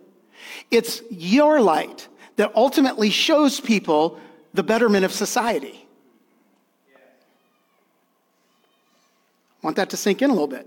It's 0.73 1.03
your 1.09 1.61
light 1.61 2.09
that 2.35 2.51
ultimately 2.57 3.11
shows 3.11 3.61
people 3.61 4.19
the 4.53 4.65
betterment 4.65 5.05
of 5.05 5.13
society. 5.13 5.87
Want 9.63 9.77
that 9.77 9.91
to 9.91 9.97
sink 9.97 10.21
in 10.21 10.31
a 10.31 10.33
little 10.33 10.49
bit. 10.49 10.67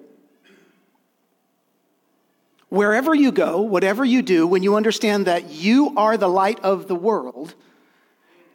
Wherever 2.70 3.14
you 3.14 3.34
go, 3.34 3.60
whatever 3.60 4.06
you 4.06 4.22
do, 4.22 4.48
when 4.48 4.64
you 4.64 4.78
understand 4.78 5.28
that 5.28 5.50
you 5.50 5.94
are 5.98 6.16
the 6.16 6.30
light 6.30 6.62
of 6.62 6.88
the 6.88 6.96
world, 6.96 7.54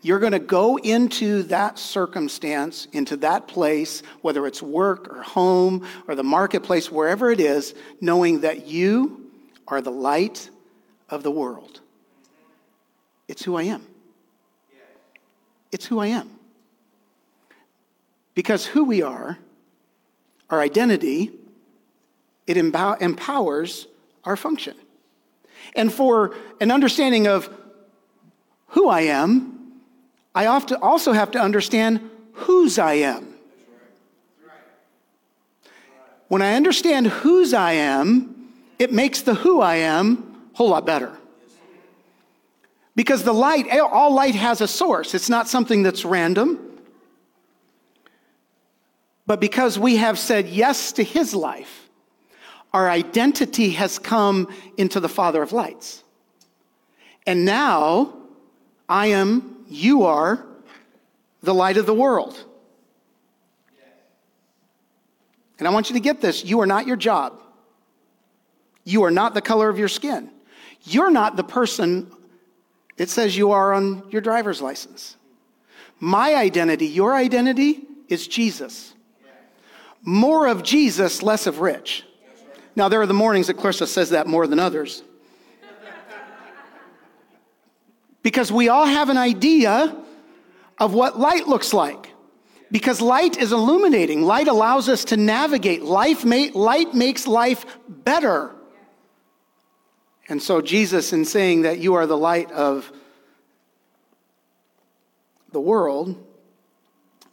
you're 0.03 0.19
going 0.19 0.33
to 0.33 0.39
go 0.39 0.79
into 0.79 1.43
that 1.45 1.79
circumstance, 1.79 2.87
into 2.93 3.17
that 3.19 3.47
place, 3.47 4.03
whether 4.23 4.47
it's 4.47 4.63
work 4.63 5.15
or 5.15 5.23
home 5.23 5.87
or 6.09 6.15
the 6.15 6.23
marketplace, 6.23 6.91
wherever 6.91 7.31
it 7.31 7.41
is, 7.41 7.75
knowing 8.01 8.41
that 8.41 8.67
you 8.67 9.31
are 9.69 9.81
the 9.81 9.91
light 9.91 10.49
of 11.11 11.23
the 11.23 11.31
world. 11.31 11.81
It's 13.29 13.45
who 13.45 13.57
I 13.57 13.65
am. 13.65 13.87
It's 15.71 15.85
who 15.87 16.01
I 16.01 16.07
am. 16.07 16.31
Because 18.35 18.65
who 18.65 18.85
we 18.85 19.03
are, 19.03 19.39
our 20.49 20.61
identity, 20.61 21.31
it 22.47 22.57
empowers 22.57 23.87
our 24.25 24.37
function. 24.37 24.75
And 25.77 25.93
for 25.93 26.35
an 26.61 26.71
understanding 26.71 27.27
of 27.27 27.49
who 28.69 28.89
I 28.89 29.03
am, 29.03 29.60
I 30.35 30.47
often 30.47 30.79
also 30.81 31.13
have 31.13 31.33
to 31.33 31.41
understand 31.41 32.09
whose 32.33 32.79
I 32.79 32.95
am. 32.95 33.35
When 36.29 36.43
I 36.43 36.55
understand 36.55 37.09
whose 37.09 37.53
I 37.53 37.73
am, 37.73 38.53
it 38.79 38.93
makes 38.93 39.23
the 39.23 39.35
who 39.35 39.61
I 39.61 39.77
am 39.77 40.51
a 40.55 40.57
whole 40.57 40.69
lot 40.69 40.87
better. 40.87 41.17
Because 42.95 43.25
the 43.25 43.33
light, 43.33 43.67
all 43.81 44.15
light 44.15 44.35
has 44.35 44.61
a 44.61 44.69
source. 44.69 45.15
It's 45.15 45.29
not 45.29 45.49
something 45.49 45.83
that's 45.83 46.05
random. 46.05 46.59
But 49.27 49.41
because 49.41 49.79
we 49.79 49.97
have 49.97 50.19
said 50.19 50.49
yes 50.49 50.93
to 50.93 51.05
his 51.05 51.35
life, 51.35 51.89
our 52.73 52.89
identity 52.89 53.71
has 53.71 53.99
come 53.99 54.53
into 54.77 55.01
the 55.01 55.09
Father 55.09 55.43
of 55.43 55.53
lights. 55.53 56.05
And 57.27 57.45
now 57.45 58.15
I 58.89 59.07
am 59.09 59.60
you 59.71 60.05
are 60.05 60.45
the 61.43 61.55
light 61.55 61.77
of 61.77 61.87
the 61.87 61.95
world. 61.95 62.45
And 65.59 65.69
I 65.69 65.71
want 65.71 65.91
you 65.91 65.95
to 65.95 66.01
get 66.01 66.21
this 66.21 66.45
you 66.45 66.61
are 66.61 66.67
not 66.67 66.87
your 66.87 66.97
job, 66.97 67.41
you 68.85 69.05
are 69.05 69.11
not 69.11 69.35
the 69.35 69.43
color 69.43 69.69
of 69.69 69.79
your 69.79 69.89
skin, 69.89 70.31
you're 70.83 71.11
not 71.11 71.37
the 71.37 71.45
person 71.45 72.11
it 73.01 73.09
says 73.09 73.35
you 73.35 73.53
are 73.53 73.73
on 73.73 74.03
your 74.11 74.21
driver's 74.21 74.61
license. 74.61 75.17
My 76.01 76.35
identity, 76.35 76.87
your 76.87 77.15
identity, 77.15 77.81
is 78.09 78.29
Jesus. 78.29 78.93
More 80.03 80.47
of 80.47 80.63
Jesus, 80.63 81.23
less 81.23 81.47
of 81.47 81.61
Rich. 81.61 82.05
Now, 82.77 82.91
there 82.91 83.01
are 83.01 83.07
the 83.07 83.15
mornings 83.15 83.47
that 83.47 83.55
Clarissa 83.55 83.87
says 83.87 84.11
that 84.11 84.27
more 84.27 84.47
than 84.47 84.59
others. 84.59 85.03
Because 88.23 88.53
we 88.53 88.69
all 88.69 88.87
have 88.87 89.09
an 89.09 89.17
idea 89.17 89.97
of 90.79 90.95
what 90.95 91.19
light 91.19 91.47
looks 91.47 91.73
like. 91.73 92.13
Because 92.71 93.01
light 93.01 93.37
is 93.37 93.53
illuminating, 93.53 94.23
light 94.23 94.47
allows 94.47 94.89
us 94.89 95.05
to 95.07 95.17
navigate. 95.17 95.83
Life 95.83 96.25
light 96.25 96.95
makes 96.95 97.27
life 97.27 97.67
better. 97.89 98.55
And 100.29 100.41
so, 100.41 100.61
Jesus, 100.61 101.13
in 101.13 101.25
saying 101.25 101.63
that 101.63 101.79
you 101.79 101.95
are 101.95 102.07
the 102.07 102.17
light 102.17 102.53
of 102.53 102.93
the 105.51 105.61
world, 105.61 106.25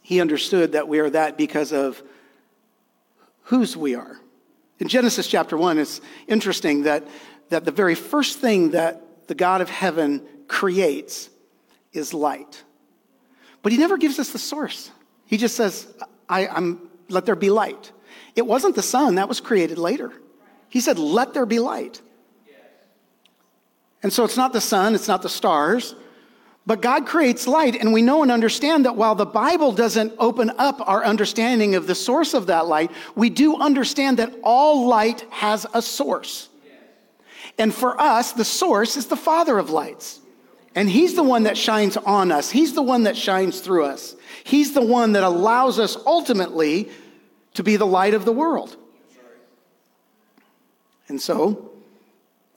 he 0.02 0.20
understood 0.20 0.72
that 0.72 0.88
we 0.88 0.98
are 0.98 1.10
that 1.10 1.38
because 1.38 1.72
of 1.72 2.02
whose 3.42 3.76
we 3.76 3.94
are. 3.94 4.18
In 4.80 4.88
Genesis 4.88 5.28
chapter 5.28 5.56
1, 5.56 5.78
it's 5.78 6.00
interesting 6.26 6.82
that, 6.82 7.06
that 7.50 7.64
the 7.64 7.70
very 7.70 7.94
first 7.94 8.38
thing 8.38 8.72
that 8.72 9.28
the 9.28 9.34
God 9.34 9.60
of 9.60 9.70
heaven 9.70 10.26
creates 10.48 11.30
is 11.92 12.12
light. 12.12 12.64
But 13.62 13.72
he 13.72 13.78
never 13.78 13.96
gives 13.98 14.18
us 14.18 14.30
the 14.30 14.38
source. 14.38 14.90
He 15.26 15.36
just 15.36 15.56
says, 15.56 15.86
I, 16.28 16.46
am 16.46 16.88
let 17.08 17.26
there 17.26 17.36
be 17.36 17.50
light. 17.50 17.92
It 18.34 18.46
wasn't 18.46 18.74
the 18.74 18.82
sun, 18.82 19.16
that 19.16 19.28
was 19.28 19.40
created 19.40 19.78
later. 19.78 20.12
He 20.68 20.80
said, 20.80 20.98
let 20.98 21.34
there 21.34 21.46
be 21.46 21.58
light. 21.58 22.00
And 24.02 24.12
so 24.12 24.24
it's 24.24 24.36
not 24.36 24.52
the 24.52 24.60
sun, 24.60 24.94
it's 24.94 25.08
not 25.08 25.22
the 25.22 25.28
stars, 25.28 25.94
but 26.66 26.82
God 26.82 27.06
creates 27.06 27.46
light, 27.46 27.76
and 27.76 27.92
we 27.94 28.02
know 28.02 28.22
and 28.22 28.30
understand 28.30 28.84
that 28.84 28.94
while 28.94 29.14
the 29.14 29.26
Bible 29.26 29.72
doesn't 29.72 30.12
open 30.18 30.52
up 30.58 30.86
our 30.86 31.02
understanding 31.02 31.74
of 31.74 31.86
the 31.86 31.94
source 31.94 32.34
of 32.34 32.46
that 32.46 32.66
light, 32.66 32.90
we 33.16 33.30
do 33.30 33.56
understand 33.56 34.18
that 34.18 34.32
all 34.42 34.86
light 34.86 35.24
has 35.30 35.66
a 35.72 35.80
source. 35.80 36.48
And 37.56 37.74
for 37.74 38.00
us, 38.00 38.32
the 38.32 38.44
source 38.44 38.96
is 38.96 39.06
the 39.06 39.16
Father 39.16 39.58
of 39.58 39.70
lights. 39.70 40.20
And 40.74 40.88
He's 40.88 41.14
the 41.14 41.22
one 41.22 41.44
that 41.44 41.56
shines 41.56 41.96
on 41.96 42.30
us, 42.32 42.50
He's 42.50 42.74
the 42.74 42.82
one 42.82 43.04
that 43.04 43.16
shines 43.16 43.60
through 43.60 43.84
us. 43.84 44.14
He's 44.44 44.72
the 44.72 44.84
one 44.84 45.12
that 45.12 45.24
allows 45.24 45.78
us 45.78 45.96
ultimately 46.06 46.88
to 47.54 47.62
be 47.62 47.76
the 47.76 47.86
light 47.86 48.14
of 48.14 48.24
the 48.24 48.32
world. 48.32 48.76
And 51.08 51.20
so, 51.20 51.70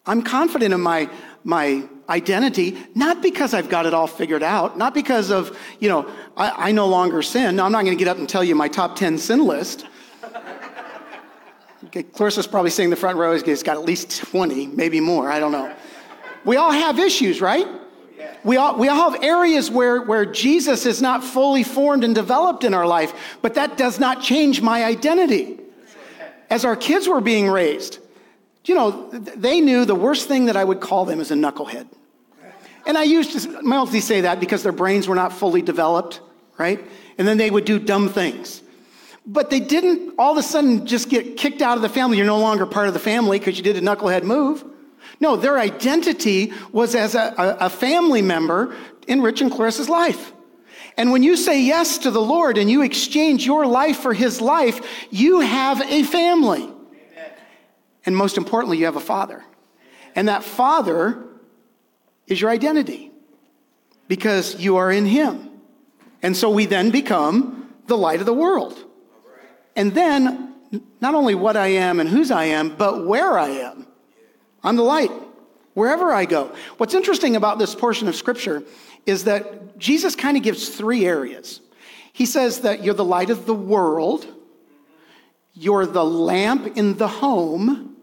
I'm 0.05 0.21
confident 0.21 0.73
in 0.73 0.81
my, 0.81 1.09
my 1.43 1.83
identity, 2.09 2.77
not 2.95 3.21
because 3.21 3.53
I've 3.53 3.69
got 3.69 3.85
it 3.85 3.93
all 3.93 4.07
figured 4.07 4.43
out, 4.43 4.77
not 4.77 4.93
because 4.93 5.31
of, 5.31 5.57
you 5.79 5.89
know, 5.89 6.09
I, 6.35 6.69
I 6.69 6.71
no 6.71 6.87
longer 6.87 7.21
sin. 7.21 7.55
No, 7.55 7.65
I'm 7.65 7.71
not 7.71 7.83
going 7.83 7.97
to 7.97 8.03
get 8.03 8.09
up 8.09 8.17
and 8.17 8.27
tell 8.27 8.43
you 8.43 8.55
my 8.55 8.67
top 8.67 8.95
10 8.95 9.17
sin 9.17 9.45
list. 9.45 9.85
Okay, 11.85 12.03
Clarissa's 12.03 12.47
probably 12.47 12.69
sitting 12.69 12.85
in 12.85 12.89
the 12.91 12.95
front 12.95 13.17
row. 13.17 13.35
He's 13.35 13.63
got 13.63 13.75
at 13.75 13.83
least 13.83 14.21
20, 14.29 14.67
maybe 14.67 15.01
more. 15.01 15.29
I 15.29 15.39
don't 15.39 15.51
know. 15.51 15.75
We 16.45 16.55
all 16.55 16.71
have 16.71 16.99
issues, 16.99 17.41
right? 17.41 17.67
We 18.43 18.57
all, 18.57 18.77
we 18.77 18.87
all 18.87 19.11
have 19.11 19.23
areas 19.23 19.69
where, 19.69 20.01
where 20.01 20.25
Jesus 20.25 20.85
is 20.85 21.01
not 21.01 21.23
fully 21.23 21.63
formed 21.63 22.03
and 22.03 22.15
developed 22.15 22.63
in 22.63 22.73
our 22.73 22.87
life, 22.87 23.13
but 23.41 23.53
that 23.53 23.77
does 23.77 23.99
not 23.99 24.21
change 24.21 24.61
my 24.61 24.83
identity. 24.83 25.59
As 26.49 26.65
our 26.65 26.75
kids 26.75 27.07
were 27.07 27.21
being 27.21 27.49
raised, 27.49 27.99
you 28.65 28.75
know, 28.75 29.09
they 29.11 29.61
knew 29.61 29.85
the 29.85 29.95
worst 29.95 30.27
thing 30.27 30.45
that 30.45 30.55
I 30.55 30.63
would 30.63 30.79
call 30.79 31.05
them 31.05 31.19
is 31.19 31.31
a 31.31 31.35
knucklehead. 31.35 31.87
And 32.85 32.97
I 32.97 33.03
used 33.03 33.39
to 33.39 33.61
mostly 33.61 33.99
say 33.99 34.21
that 34.21 34.39
because 34.39 34.63
their 34.63 34.71
brains 34.71 35.07
were 35.07 35.15
not 35.15 35.33
fully 35.33 35.61
developed, 35.61 36.19
right? 36.57 36.83
And 37.17 37.27
then 37.27 37.37
they 37.37 37.51
would 37.51 37.65
do 37.65 37.79
dumb 37.79 38.09
things. 38.09 38.63
But 39.25 39.51
they 39.51 39.59
didn't 39.59 40.15
all 40.17 40.31
of 40.31 40.37
a 40.37 40.43
sudden 40.43 40.87
just 40.87 41.09
get 41.09 41.37
kicked 41.37 41.61
out 41.61 41.75
of 41.75 41.83
the 41.83 41.89
family. 41.89 42.17
You're 42.17 42.25
no 42.25 42.39
longer 42.39 42.65
part 42.65 42.87
of 42.87 42.93
the 42.93 42.99
family 42.99 43.37
because 43.37 43.57
you 43.57 43.63
did 43.63 43.77
a 43.77 43.81
knucklehead 43.81 44.23
move. 44.23 44.63
No, 45.21 45.35
their 45.35 45.59
identity 45.59 46.51
was 46.71 46.95
as 46.95 47.13
a, 47.13 47.33
a, 47.37 47.69
family 47.69 48.23
member 48.23 48.75
in 49.07 49.21
Rich 49.21 49.41
and 49.41 49.51
Clarissa's 49.51 49.87
life. 49.87 50.33
And 50.97 51.11
when 51.11 51.21
you 51.21 51.37
say 51.37 51.61
yes 51.61 51.99
to 51.99 52.11
the 52.11 52.19
Lord 52.19 52.57
and 52.57 52.69
you 52.69 52.81
exchange 52.81 53.45
your 53.45 53.67
life 53.67 53.99
for 53.99 54.15
his 54.15 54.41
life, 54.41 55.07
you 55.11 55.41
have 55.41 55.79
a 55.79 56.01
family. 56.03 56.63
Amen. 56.63 57.31
And 58.03 58.17
most 58.17 58.35
importantly, 58.35 58.79
you 58.79 58.85
have 58.85 58.95
a 58.95 58.99
father. 58.99 59.43
And 60.15 60.27
that 60.27 60.43
father 60.43 61.23
is 62.25 62.41
your 62.41 62.49
identity 62.49 63.11
because 64.07 64.59
you 64.59 64.77
are 64.77 64.91
in 64.91 65.05
him. 65.05 65.51
And 66.23 66.35
so 66.35 66.49
we 66.49 66.65
then 66.65 66.89
become 66.89 67.71
the 67.85 67.95
light 67.95 68.21
of 68.21 68.25
the 68.25 68.33
world. 68.33 68.77
And 69.75 69.93
then, 69.93 70.55
not 70.99 71.13
only 71.13 71.35
what 71.35 71.55
I 71.55 71.67
am 71.67 71.99
and 71.99 72.09
whose 72.09 72.31
I 72.31 72.45
am, 72.45 72.75
but 72.75 73.05
where 73.05 73.37
I 73.37 73.49
am. 73.49 73.87
I'm 74.63 74.75
the 74.75 74.83
light 74.83 75.11
wherever 75.73 76.11
I 76.11 76.25
go. 76.25 76.53
What's 76.77 76.93
interesting 76.93 77.35
about 77.35 77.59
this 77.59 77.75
portion 77.75 78.07
of 78.07 78.15
scripture 78.15 78.63
is 79.05 79.23
that 79.25 79.77
Jesus 79.77 80.15
kind 80.15 80.37
of 80.37 80.43
gives 80.43 80.69
three 80.69 81.05
areas. 81.05 81.61
He 82.13 82.25
says 82.25 82.61
that 82.61 82.83
you're 82.83 82.93
the 82.93 83.05
light 83.05 83.29
of 83.29 83.45
the 83.45 83.53
world, 83.53 84.27
you're 85.53 85.85
the 85.85 86.05
lamp 86.05 86.77
in 86.77 86.97
the 86.97 87.07
home, 87.07 87.95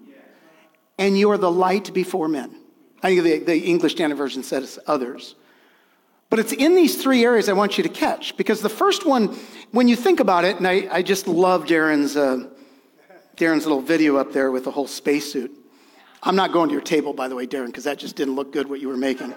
and 0.99 1.19
you're 1.19 1.39
the 1.39 1.51
light 1.51 1.93
before 1.95 2.29
men. 2.29 2.55
I 3.03 3.15
think 3.15 3.23
the, 3.23 3.39
the 3.39 3.59
English 3.59 3.93
Standard 3.93 4.17
Version 4.17 4.43
says 4.43 4.79
others. 4.87 5.37
But 6.31 6.41
it's 6.41 6.53
in 6.53 6.75
these 6.75 7.01
three 7.01 7.25
areas 7.25 7.49
I 7.49 7.53
want 7.55 7.79
you 7.79 7.85
to 7.85 7.89
catch 7.89 8.37
because 8.37 8.61
the 8.61 8.69
first 8.69 9.07
one, 9.07 9.37
when 9.71 9.89
you 9.89 9.97
think 9.97 10.21
about 10.21 10.45
it, 10.45 10.57
and 10.57 10.67
I, 10.67 10.89
I 10.91 11.03
just 11.03 11.27
love 11.27 11.65
Darren's, 11.65 12.17
uh, 12.17 12.49
Darren's 13.37 13.65
little 13.65 13.81
video 13.81 14.17
up 14.17 14.33
there 14.33 14.51
with 14.51 14.65
the 14.65 14.71
whole 14.71 14.87
spacesuit. 14.87 15.53
I'm 16.23 16.37
not 16.37 16.53
going 16.53 16.69
to 16.69 16.73
your 16.73 16.83
table, 16.83 17.13
by 17.13 17.29
the 17.29 17.35
way, 17.35 17.47
Darren, 17.47 17.67
because 17.67 17.85
that 17.85 17.99
just 17.99 18.17
didn't 18.17 18.35
look 18.35 18.53
good 18.53 18.69
what 18.69 18.81
you 18.81 18.89
were 18.89 18.97
making. 18.97 19.35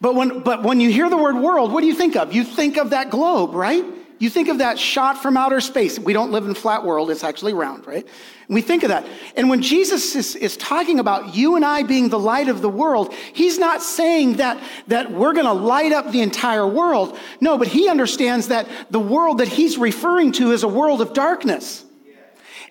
But 0.00 0.16
when, 0.16 0.40
but 0.40 0.64
when 0.64 0.80
you 0.80 0.90
hear 0.90 1.08
the 1.08 1.16
word 1.16 1.36
world, 1.36 1.72
what 1.72 1.80
do 1.80 1.86
you 1.86 1.94
think 1.94 2.16
of? 2.16 2.34
You 2.34 2.42
think 2.42 2.76
of 2.76 2.90
that 2.90 3.08
globe, 3.08 3.54
right? 3.54 3.84
You 4.18 4.30
think 4.30 4.48
of 4.48 4.58
that 4.58 4.76
shot 4.76 5.22
from 5.22 5.36
outer 5.36 5.60
space. 5.60 5.96
We 5.96 6.12
don't 6.12 6.32
live 6.32 6.44
in 6.44 6.54
flat 6.54 6.84
world, 6.84 7.10
it's 7.10 7.22
actually 7.22 7.54
round, 7.54 7.86
right? 7.86 8.04
And 8.04 8.54
we 8.54 8.62
think 8.62 8.82
of 8.82 8.88
that. 8.88 9.06
And 9.36 9.48
when 9.48 9.62
Jesus 9.62 10.16
is, 10.16 10.34
is 10.34 10.56
talking 10.56 10.98
about 10.98 11.36
you 11.36 11.54
and 11.54 11.64
I 11.64 11.84
being 11.84 12.08
the 12.08 12.18
light 12.18 12.48
of 12.48 12.62
the 12.62 12.68
world, 12.68 13.14
he's 13.32 13.60
not 13.60 13.80
saying 13.80 14.34
that, 14.34 14.60
that 14.88 15.12
we're 15.12 15.34
going 15.34 15.46
to 15.46 15.52
light 15.52 15.92
up 15.92 16.10
the 16.10 16.20
entire 16.20 16.66
world. 16.66 17.16
No, 17.40 17.56
but 17.56 17.68
he 17.68 17.88
understands 17.88 18.48
that 18.48 18.68
the 18.90 19.00
world 19.00 19.38
that 19.38 19.48
he's 19.48 19.78
referring 19.78 20.32
to 20.32 20.50
is 20.50 20.64
a 20.64 20.68
world 20.68 21.00
of 21.00 21.12
darkness. 21.12 21.84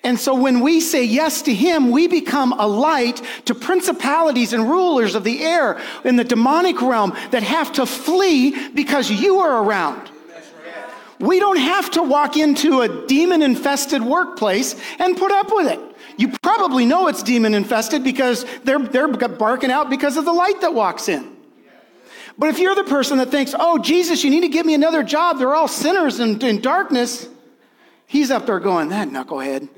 And 0.03 0.19
so 0.19 0.33
when 0.33 0.61
we 0.61 0.79
say 0.79 1.03
yes 1.03 1.43
to 1.43 1.53
him, 1.53 1.91
we 1.91 2.07
become 2.07 2.53
a 2.53 2.67
light 2.67 3.21
to 3.45 3.53
principalities 3.53 4.51
and 4.51 4.67
rulers 4.67 5.13
of 5.13 5.23
the 5.23 5.43
air 5.43 5.79
in 6.03 6.15
the 6.15 6.23
demonic 6.23 6.81
realm 6.81 7.15
that 7.29 7.43
have 7.43 7.71
to 7.73 7.85
flee 7.85 8.69
because 8.69 9.11
you 9.11 9.39
are 9.39 9.63
around. 9.63 10.09
We 11.19 11.39
don't 11.39 11.59
have 11.59 11.91
to 11.91 12.01
walk 12.01 12.35
into 12.35 12.81
a 12.81 13.05
demon 13.05 13.43
infested 13.43 14.01
workplace 14.01 14.75
and 14.97 15.15
put 15.15 15.31
up 15.31 15.51
with 15.51 15.67
it. 15.67 15.79
You 16.17 16.29
probably 16.41 16.85
know 16.85 17.07
it's 17.07 17.21
demon 17.21 17.53
infested 17.53 18.03
because 18.03 18.43
they're, 18.63 18.79
they're 18.79 19.07
barking 19.07 19.69
out 19.69 19.91
because 19.91 20.17
of 20.17 20.25
the 20.25 20.33
light 20.33 20.61
that 20.61 20.73
walks 20.73 21.09
in. 21.09 21.37
But 22.39 22.49
if 22.49 22.57
you're 22.57 22.73
the 22.73 22.85
person 22.85 23.19
that 23.19 23.29
thinks, 23.29 23.53
oh, 23.57 23.77
Jesus, 23.77 24.23
you 24.23 24.31
need 24.31 24.41
to 24.41 24.47
give 24.47 24.65
me 24.65 24.73
another 24.73 25.03
job, 25.03 25.37
they're 25.37 25.53
all 25.53 25.67
sinners 25.67 26.19
and 26.19 26.43
in 26.43 26.59
darkness, 26.59 27.29
he's 28.07 28.31
up 28.31 28.47
there 28.47 28.59
going, 28.59 28.89
that 28.89 29.09
knucklehead. 29.09 29.69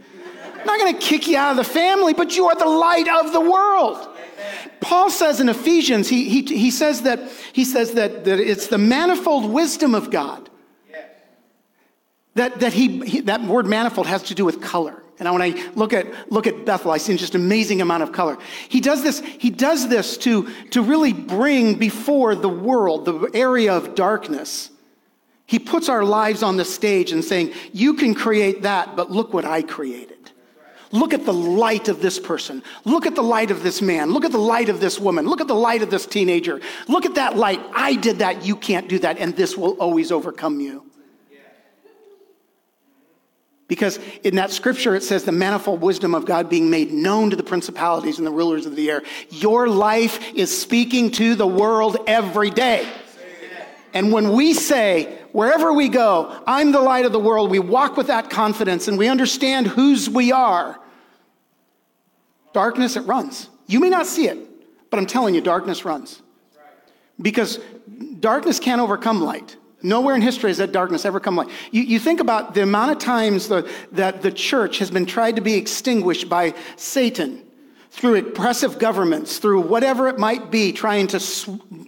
I'm 0.63 0.79
not 0.79 0.79
going 0.79 0.93
to 0.93 0.99
kick 0.99 1.27
you 1.27 1.37
out 1.37 1.51
of 1.51 1.57
the 1.57 1.63
family, 1.63 2.13
but 2.13 2.37
you 2.37 2.45
are 2.45 2.55
the 2.55 2.65
light 2.65 3.07
of 3.07 3.33
the 3.33 3.41
world. 3.41 4.09
Paul 4.79 5.09
says 5.09 5.39
in 5.39 5.49
Ephesians, 5.49 6.07
he, 6.07 6.29
he, 6.29 6.41
he 6.41 6.71
says, 6.71 7.01
that, 7.03 7.19
he 7.51 7.65
says 7.65 7.93
that, 7.93 8.25
that 8.25 8.39
it's 8.39 8.67
the 8.67 8.77
manifold 8.77 9.51
wisdom 9.51 9.93
of 9.93 10.09
God 10.09 10.49
that, 12.35 12.59
that, 12.61 12.73
he, 12.73 12.99
he, 13.05 13.19
that 13.21 13.43
word 13.43 13.65
manifold 13.65 14.07
has 14.07 14.23
to 14.23 14.35
do 14.35 14.45
with 14.45 14.61
color. 14.61 15.03
And 15.19 15.31
when 15.31 15.41
I 15.41 15.71
look 15.75 15.93
at, 15.93 16.31
look 16.31 16.47
at 16.47 16.65
Bethel, 16.65 16.91
I 16.91 16.97
see 16.97 17.15
just 17.15 17.35
amazing 17.35 17.81
amount 17.81 18.03
of 18.03 18.11
color. 18.11 18.37
He 18.67 18.81
does 18.81 19.03
this, 19.03 19.19
he 19.19 19.51
does 19.51 19.87
this 19.87 20.17
to, 20.19 20.49
to 20.71 20.81
really 20.81 21.13
bring 21.13 21.75
before 21.75 22.35
the 22.35 22.49
world, 22.49 23.05
the 23.05 23.29
area 23.33 23.73
of 23.73 23.95
darkness. 23.95 24.71
He 25.45 25.59
puts 25.59 25.87
our 25.87 26.03
lives 26.03 26.41
on 26.41 26.57
the 26.57 26.65
stage 26.65 27.11
and 27.11 27.23
saying, 27.23 27.53
You 27.71 27.93
can 27.93 28.15
create 28.15 28.63
that, 28.63 28.95
but 28.95 29.11
look 29.11 29.33
what 29.33 29.45
I 29.45 29.61
created. 29.61 30.22
Look 30.93 31.11
at 31.11 31.25
the 31.25 31.33
light 31.33 31.89
of 31.89 32.03
this 32.03 32.19
person. 32.19 32.61
Look 32.85 33.07
at 33.07 33.15
the 33.15 33.23
light 33.23 33.49
of 33.49 33.63
this 33.63 33.81
man. 33.81 34.11
Look 34.13 34.25
at 34.25 34.31
the 34.31 34.37
light 34.37 34.69
of 34.69 34.79
this 34.79 34.99
woman. 34.99 35.25
Look 35.25 35.41
at 35.41 35.47
the 35.47 35.55
light 35.55 35.81
of 35.81 35.89
this 35.89 36.05
teenager. 36.05 36.61
Look 36.87 37.07
at 37.07 37.15
that 37.15 37.35
light. 37.35 37.59
I 37.73 37.95
did 37.95 38.19
that. 38.19 38.45
You 38.45 38.55
can't 38.55 38.87
do 38.87 38.99
that. 38.99 39.17
And 39.17 39.35
this 39.35 39.57
will 39.57 39.71
always 39.71 40.11
overcome 40.11 40.59
you. 40.59 40.85
Because 43.67 43.97
in 44.23 44.35
that 44.35 44.51
scripture, 44.51 44.93
it 44.93 45.01
says 45.01 45.23
the 45.23 45.31
manifold 45.31 45.81
wisdom 45.81 46.13
of 46.13 46.25
God 46.25 46.47
being 46.47 46.69
made 46.69 46.91
known 46.91 47.31
to 47.31 47.35
the 47.35 47.43
principalities 47.43 48.19
and 48.19 48.27
the 48.27 48.31
rulers 48.31 48.67
of 48.67 48.75
the 48.75 48.91
air. 48.91 49.01
Your 49.31 49.67
life 49.67 50.35
is 50.35 50.55
speaking 50.55 51.09
to 51.13 51.33
the 51.33 51.47
world 51.47 51.97
every 52.05 52.51
day. 52.51 52.87
And 53.95 54.11
when 54.11 54.31
we 54.33 54.53
say, 54.53 55.17
wherever 55.31 55.73
we 55.73 55.89
go, 55.89 56.39
I'm 56.45 56.71
the 56.71 56.81
light 56.81 57.05
of 57.07 57.13
the 57.13 57.19
world, 57.19 57.49
we 57.49 57.57
walk 57.57 57.97
with 57.97 58.07
that 58.07 58.29
confidence 58.29 58.87
and 58.87 58.95
we 58.95 59.07
understand 59.07 59.65
whose 59.65 60.07
we 60.07 60.31
are. 60.31 60.79
Darkness, 62.53 62.95
it 62.95 63.01
runs. 63.01 63.49
You 63.67 63.79
may 63.79 63.89
not 63.89 64.05
see 64.05 64.27
it, 64.27 64.37
but 64.89 64.99
I'm 64.99 65.05
telling 65.05 65.35
you, 65.35 65.41
darkness 65.41 65.85
runs. 65.85 66.21
Because 67.21 67.59
darkness 68.19 68.59
can't 68.59 68.81
overcome 68.81 69.21
light. 69.21 69.57
Nowhere 69.81 70.15
in 70.15 70.21
history 70.21 70.49
has 70.49 70.57
that 70.57 70.71
darkness 70.71 71.03
ever 71.03 71.19
come 71.19 71.35
light. 71.35 71.49
You, 71.71 71.83
you 71.83 71.99
think 71.99 72.21
about 72.21 72.53
the 72.53 72.63
amount 72.63 72.91
of 72.91 72.99
times 72.99 73.49
the, 73.49 73.69
that 73.91 74.21
the 74.21 74.31
church 74.31 74.79
has 74.79 74.89
been 74.89 75.05
tried 75.05 75.35
to 75.35 75.41
be 75.41 75.55
extinguished 75.55 76.29
by 76.29 76.53
Satan 76.77 77.43
through 77.91 78.15
oppressive 78.15 78.79
governments, 78.79 79.37
through 79.37 79.61
whatever 79.61 80.07
it 80.07 80.17
might 80.17 80.49
be, 80.49 80.71
trying 80.71 81.05
to, 81.07 81.19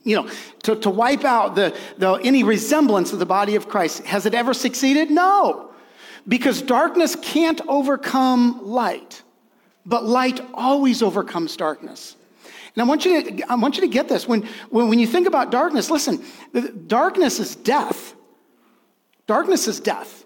you 0.04 0.16
know, 0.16 0.30
to, 0.62 0.76
to 0.76 0.90
wipe 0.90 1.24
out 1.24 1.56
the, 1.56 1.76
the, 1.98 2.14
any 2.16 2.44
resemblance 2.44 3.12
of 3.12 3.18
the 3.18 3.26
body 3.26 3.56
of 3.56 3.68
Christ. 3.68 4.04
Has 4.04 4.28
it 4.28 4.36
ever 4.36 4.54
succeeded? 4.54 5.10
No. 5.10 5.72
Because 6.28 6.62
darkness 6.62 7.16
can't 7.16 7.62
overcome 7.68 8.60
light, 8.64 9.24
but 9.86 10.06
light 10.06 10.42
always 10.54 11.02
overcomes 11.02 11.56
darkness. 11.56 12.16
And 12.76 12.82
I 12.82 12.86
want 12.86 13.06
you 13.06 13.24
to, 13.24 13.52
I 13.52 13.56
want 13.56 13.76
you 13.76 13.82
to 13.82 13.88
get 13.88 14.10
this. 14.10 14.28
When, 14.28 14.44
when, 14.70 14.90
when 14.90 15.00
you 15.00 15.08
think 15.08 15.28
about 15.28 15.50
darkness, 15.50 15.90
listen, 15.90 16.24
darkness 16.88 17.40
is 17.40 17.56
death. 17.56 18.14
Darkness 19.28 19.68
is 19.68 19.80
death. 19.80 20.26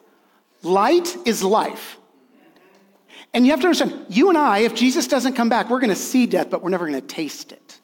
Light 0.64 1.16
is 1.26 1.44
life. 1.44 1.98
And 3.34 3.46
you 3.46 3.52
have 3.52 3.62
to 3.62 3.68
understand, 3.68 4.06
you 4.10 4.30
and 4.30 4.38
I, 4.38 4.60
if 4.60 4.74
Jesus 4.74 5.08
doesn't 5.08 5.34
come 5.34 5.50
back, 5.50 5.70
we're 5.70 5.80
going 5.80 5.92
to 5.92 5.96
see 5.96 6.26
death, 6.26 6.50
but 6.50 6.64
we're 6.64 6.72
never 6.72 6.88
going 6.88 7.00
to 7.00 7.08
taste 7.08 7.52
it. 7.52 7.80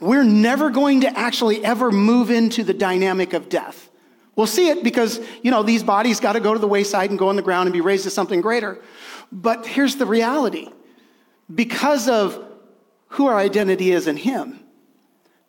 we're 0.00 0.24
never 0.24 0.68
going 0.68 1.00
to 1.00 1.18
actually 1.18 1.64
ever 1.64 1.90
move 1.90 2.30
into 2.30 2.62
the 2.62 2.74
dynamic 2.74 3.32
of 3.32 3.48
death. 3.48 3.88
We'll 4.36 4.46
see 4.46 4.68
it 4.68 4.84
because, 4.84 5.20
you 5.42 5.50
know, 5.50 5.62
these 5.62 5.82
bodies 5.82 6.20
got 6.20 6.34
to 6.34 6.40
go 6.40 6.52
to 6.52 6.60
the 6.60 6.68
wayside 6.68 7.10
and 7.10 7.18
go 7.18 7.28
on 7.28 7.36
the 7.36 7.42
ground 7.42 7.66
and 7.66 7.72
be 7.72 7.80
raised 7.80 8.04
to 8.04 8.10
something 8.10 8.40
greater. 8.40 8.78
But 9.32 9.66
here's 9.66 9.96
the 9.96 10.06
reality 10.06 10.68
because 11.54 12.08
of 12.08 12.44
who 13.08 13.26
our 13.26 13.36
identity 13.36 13.92
is 13.92 14.06
in 14.06 14.16
Him. 14.16 14.60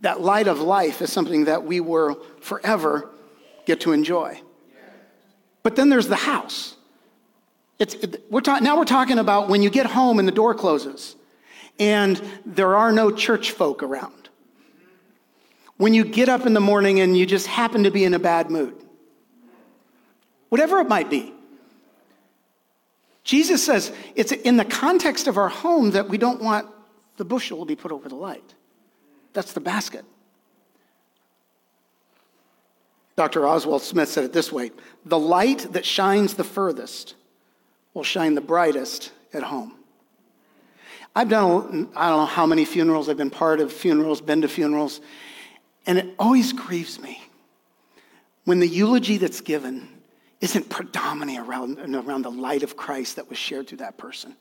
That 0.01 0.21
light 0.21 0.47
of 0.47 0.61
life 0.61 1.01
is 1.01 1.11
something 1.11 1.45
that 1.45 1.65
we 1.65 1.81
will 1.81 2.23
forever 2.39 3.09
get 3.65 3.81
to 3.81 3.91
enjoy. 3.91 4.41
But 5.61 5.75
then 5.75 5.89
there's 5.89 6.07
the 6.07 6.15
house. 6.15 6.77
It's, 7.79 7.95
it, 7.95 8.25
we're 8.29 8.41
ta- 8.41 8.59
now 8.59 8.77
we're 8.77 8.85
talking 8.85 9.19
about 9.19 9.49
when 9.49 9.61
you 9.61 9.69
get 9.69 9.85
home 9.85 10.19
and 10.19 10.27
the 10.27 10.31
door 10.31 10.53
closes 10.53 11.15
and 11.79 12.21
there 12.45 12.75
are 12.75 12.91
no 12.91 13.11
church 13.11 13.51
folk 13.51 13.81
around. 13.83 14.29
When 15.77 15.93
you 15.93 16.03
get 16.03 16.27
up 16.27 16.45
in 16.45 16.53
the 16.53 16.59
morning 16.59 16.99
and 16.99 17.17
you 17.17 17.25
just 17.25 17.47
happen 17.47 17.83
to 17.83 17.91
be 17.91 18.03
in 18.03 18.13
a 18.13 18.19
bad 18.19 18.51
mood. 18.51 18.75
Whatever 20.49 20.79
it 20.79 20.89
might 20.89 21.09
be. 21.09 21.33
Jesus 23.29 23.63
says 23.63 23.91
it's 24.15 24.31
in 24.31 24.57
the 24.57 24.65
context 24.65 25.27
of 25.27 25.37
our 25.37 25.49
home 25.49 25.91
that 25.91 26.09
we 26.09 26.17
don't 26.17 26.41
want 26.41 26.65
the 27.17 27.23
bushel 27.23 27.59
to 27.59 27.65
be 27.65 27.75
put 27.75 27.91
over 27.91 28.09
the 28.09 28.15
light. 28.15 28.55
That's 29.33 29.53
the 29.53 29.59
basket. 29.59 30.03
Dr. 33.15 33.47
Oswald 33.47 33.83
Smith 33.83 34.09
said 34.09 34.23
it 34.23 34.33
this 34.33 34.51
way 34.51 34.71
The 35.05 35.19
light 35.19 35.73
that 35.73 35.85
shines 35.85 36.33
the 36.33 36.43
furthest 36.43 37.13
will 37.93 38.03
shine 38.03 38.33
the 38.33 38.41
brightest 38.41 39.11
at 39.31 39.43
home. 39.43 39.75
I've 41.15 41.29
done, 41.29 41.89
I 41.95 42.09
don't 42.09 42.21
know 42.21 42.25
how 42.25 42.47
many 42.47 42.65
funerals, 42.65 43.09
I've 43.09 43.17
been 43.17 43.29
part 43.29 43.59
of 43.59 43.71
funerals, 43.71 44.21
been 44.21 44.41
to 44.41 44.47
funerals, 44.47 45.01
and 45.85 45.99
it 45.99 46.15
always 46.17 46.51
grieves 46.51 46.99
me 46.99 47.21
when 48.45 48.59
the 48.59 48.67
eulogy 48.67 49.17
that's 49.17 49.41
given 49.41 49.98
isn't 50.41 50.69
predominantly 50.69 51.37
around, 51.37 51.79
around 51.79 52.21
the 52.21 52.31
light 52.31 52.63
of 52.63 52.77
Christ 52.77 53.17
that 53.17 53.29
was 53.29 53.37
shared 53.37 53.67
through 53.67 53.79
that 53.79 53.97
person. 53.97 54.35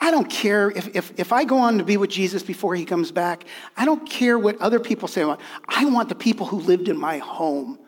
I 0.00 0.10
don't 0.10 0.30
care 0.30 0.70
if, 0.70 0.96
if, 0.96 1.12
if 1.18 1.32
I 1.32 1.44
go 1.44 1.58
on 1.58 1.78
to 1.78 1.84
be 1.84 1.96
with 1.96 2.10
Jesus 2.10 2.42
before 2.42 2.74
he 2.74 2.84
comes 2.84 3.12
back. 3.12 3.44
I 3.76 3.84
don't 3.84 4.08
care 4.08 4.38
what 4.38 4.58
other 4.60 4.80
people 4.80 5.08
say. 5.08 5.22
I 5.68 5.84
want 5.84 6.08
the 6.08 6.14
people 6.14 6.46
who 6.46 6.58
lived 6.58 6.88
in 6.88 6.98
my 6.98 7.18
home 7.18 7.78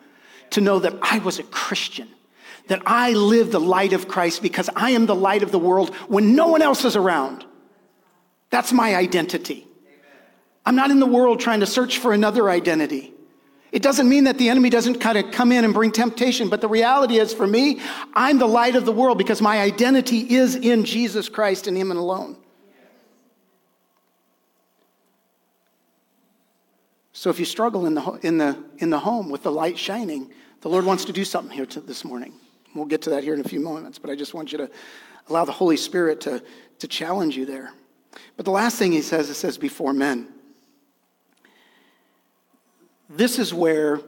to 0.51 0.61
know 0.61 0.79
that 0.79 0.95
I 1.01 1.19
was 1.21 1.39
a 1.39 1.43
Christian, 1.45 2.09
that 2.69 2.83
I 2.85 3.13
live 3.13 3.51
the 3.51 3.61
light 3.61 3.95
of 3.95 4.09
Christ 4.09 4.43
because 4.43 4.69
I 4.77 4.91
am 4.91 5.07
the 5.07 5.15
light 5.15 5.43
of 5.43 5.53
the 5.53 5.59
world 5.59 5.95
when 6.09 6.37
no 6.37 6.49
one 6.49 6.61
else 6.61 6.85
is 6.85 6.97
around. 6.97 7.47
That's 8.51 8.73
my 8.73 8.95
identity. 8.95 9.67
I'm 10.67 10.77
not 10.77 10.91
in 10.91 11.01
the 11.01 11.07
world 11.07 11.41
trying 11.41 11.61
to 11.61 11.67
search 11.67 11.99
for 11.99 12.13
another 12.13 12.51
identity. 12.51 13.15
It 13.73 13.83
doesn't 13.83 14.07
mean 14.07 14.25
that 14.25 14.37
the 14.37 14.51
enemy 14.51 14.69
doesn't 14.69 15.01
kind 15.01 15.17
of 15.17 15.31
come 15.31 15.51
in 15.51 15.65
and 15.65 15.73
bring 15.73 15.91
temptation, 15.93 16.51
but 16.51 16.61
the 16.61 16.69
reality 16.69 17.19
is 17.19 17.33
for 17.33 17.47
me, 17.47 17.81
I'm 18.13 18.39
the 18.39 18.47
light 18.47 18.77
of 18.77 18.85
the 18.85 18.93
world 18.93 19.17
because 19.17 19.41
my 19.41 19.61
identity 19.61 20.19
is 20.35 20.55
in 20.55 20.85
Jesus 20.85 21.31
Christ 21.31 21.67
and 21.67 21.77
Him 21.77 21.91
and 21.91 21.99
alone. 21.99 22.37
So 27.15 27.31
if 27.31 27.39
you 27.39 27.47
struggle 27.47 27.87
in 27.87 27.95
the, 27.95 28.03
in 28.23 28.37
the, 28.37 28.63
in 28.79 28.91
the 28.91 28.99
home 28.99 29.31
with 29.31 29.43
the 29.43 29.53
light 29.53 29.79
shining, 29.79 30.31
the 30.61 30.69
Lord 30.69 30.85
wants 30.85 31.07
to 31.07 31.13
do 31.13 31.25
something 31.25 31.55
here 31.55 31.67
to, 31.67 31.81
this 31.81 32.05
morning. 32.05 32.35
We'll 32.75 32.85
get 32.85 33.03
to 33.03 33.11
that 33.11 33.25
here 33.25 33.33
in 33.33 33.41
a 33.41 33.49
few 33.49 33.61
moments, 33.61 33.99
but 33.99 34.11
I 34.11 34.17
just 34.17 34.35
want 34.35 34.53
you 34.53 34.59
to 34.59 34.71
allow 35.29 35.45
the 35.45 35.53
Holy 35.53 35.77
Spirit 35.79 36.21
to, 36.23 36.43
to 36.79 36.89
challenge 36.89 37.37
you 37.37 37.47
there. 37.47 37.73
But 38.37 38.45
the 38.45 38.51
last 38.51 38.77
thing 38.77 38.93
he 38.93 39.03
says, 39.03 39.31
it 39.31 39.35
says, 39.35 39.57
before 39.57 39.93
men. 39.95 40.29
This 43.15 43.39
is 43.39 43.53
where 43.53 44.01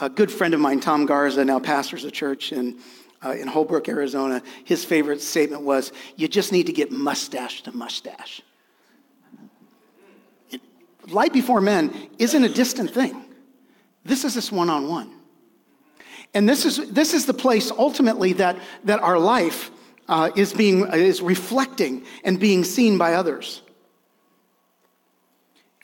a 0.00 0.08
good 0.08 0.30
friend 0.30 0.54
of 0.54 0.60
mine, 0.60 0.78
Tom 0.78 1.06
Garza, 1.06 1.44
now 1.44 1.58
pastors 1.58 2.04
a 2.04 2.10
church 2.10 2.52
in, 2.52 2.78
uh, 3.24 3.32
in 3.32 3.48
Holbrook, 3.48 3.88
Arizona, 3.88 4.42
his 4.64 4.84
favorite 4.84 5.20
statement 5.20 5.62
was, 5.62 5.92
You 6.16 6.28
just 6.28 6.52
need 6.52 6.66
to 6.66 6.72
get 6.72 6.92
mustache 6.92 7.62
to 7.62 7.72
mustache. 7.72 8.42
It, 10.50 10.60
light 11.08 11.32
before 11.32 11.60
men 11.60 11.92
isn't 12.18 12.44
a 12.44 12.48
distant 12.48 12.92
thing. 12.92 13.24
This 14.04 14.24
is 14.24 14.34
this 14.34 14.52
one 14.52 14.70
on 14.70 14.88
one. 14.88 15.10
And 16.32 16.48
this 16.48 16.64
is, 16.64 16.90
this 16.90 17.12
is 17.12 17.26
the 17.26 17.34
place 17.34 17.72
ultimately 17.72 18.34
that, 18.34 18.56
that 18.84 19.00
our 19.00 19.18
life 19.18 19.70
uh, 20.08 20.30
is, 20.36 20.52
being, 20.52 20.86
is 20.92 21.20
reflecting 21.22 22.04
and 22.22 22.38
being 22.38 22.62
seen 22.62 22.98
by 22.98 23.14
others. 23.14 23.62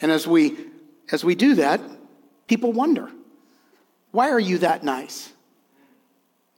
And 0.01 0.13
as 0.13 0.27
we, 0.27 0.57
as 1.11 1.25
we 1.25 1.35
do 1.35 1.57
that, 1.57 1.81
people 2.51 2.73
wonder 2.73 3.09
why 4.11 4.31
are 4.31 4.41
you 4.41 4.59
that 4.59 4.83
nice? 4.83 5.33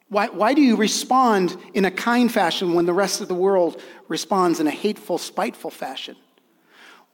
Why, 0.09 0.29
why 0.29 0.55
do 0.55 0.63
you 0.63 0.77
respond 0.77 1.55
in 1.75 1.85
a 1.85 1.91
kind 1.91 2.33
fashion 2.33 2.73
when 2.73 2.87
the 2.87 2.95
rest 2.95 3.21
of 3.21 3.29
the 3.29 3.35
world 3.35 3.79
responds 4.09 4.59
in 4.59 4.67
a 4.67 4.71
hateful, 4.71 5.19
spiteful 5.19 5.71
fashion? 5.71 6.17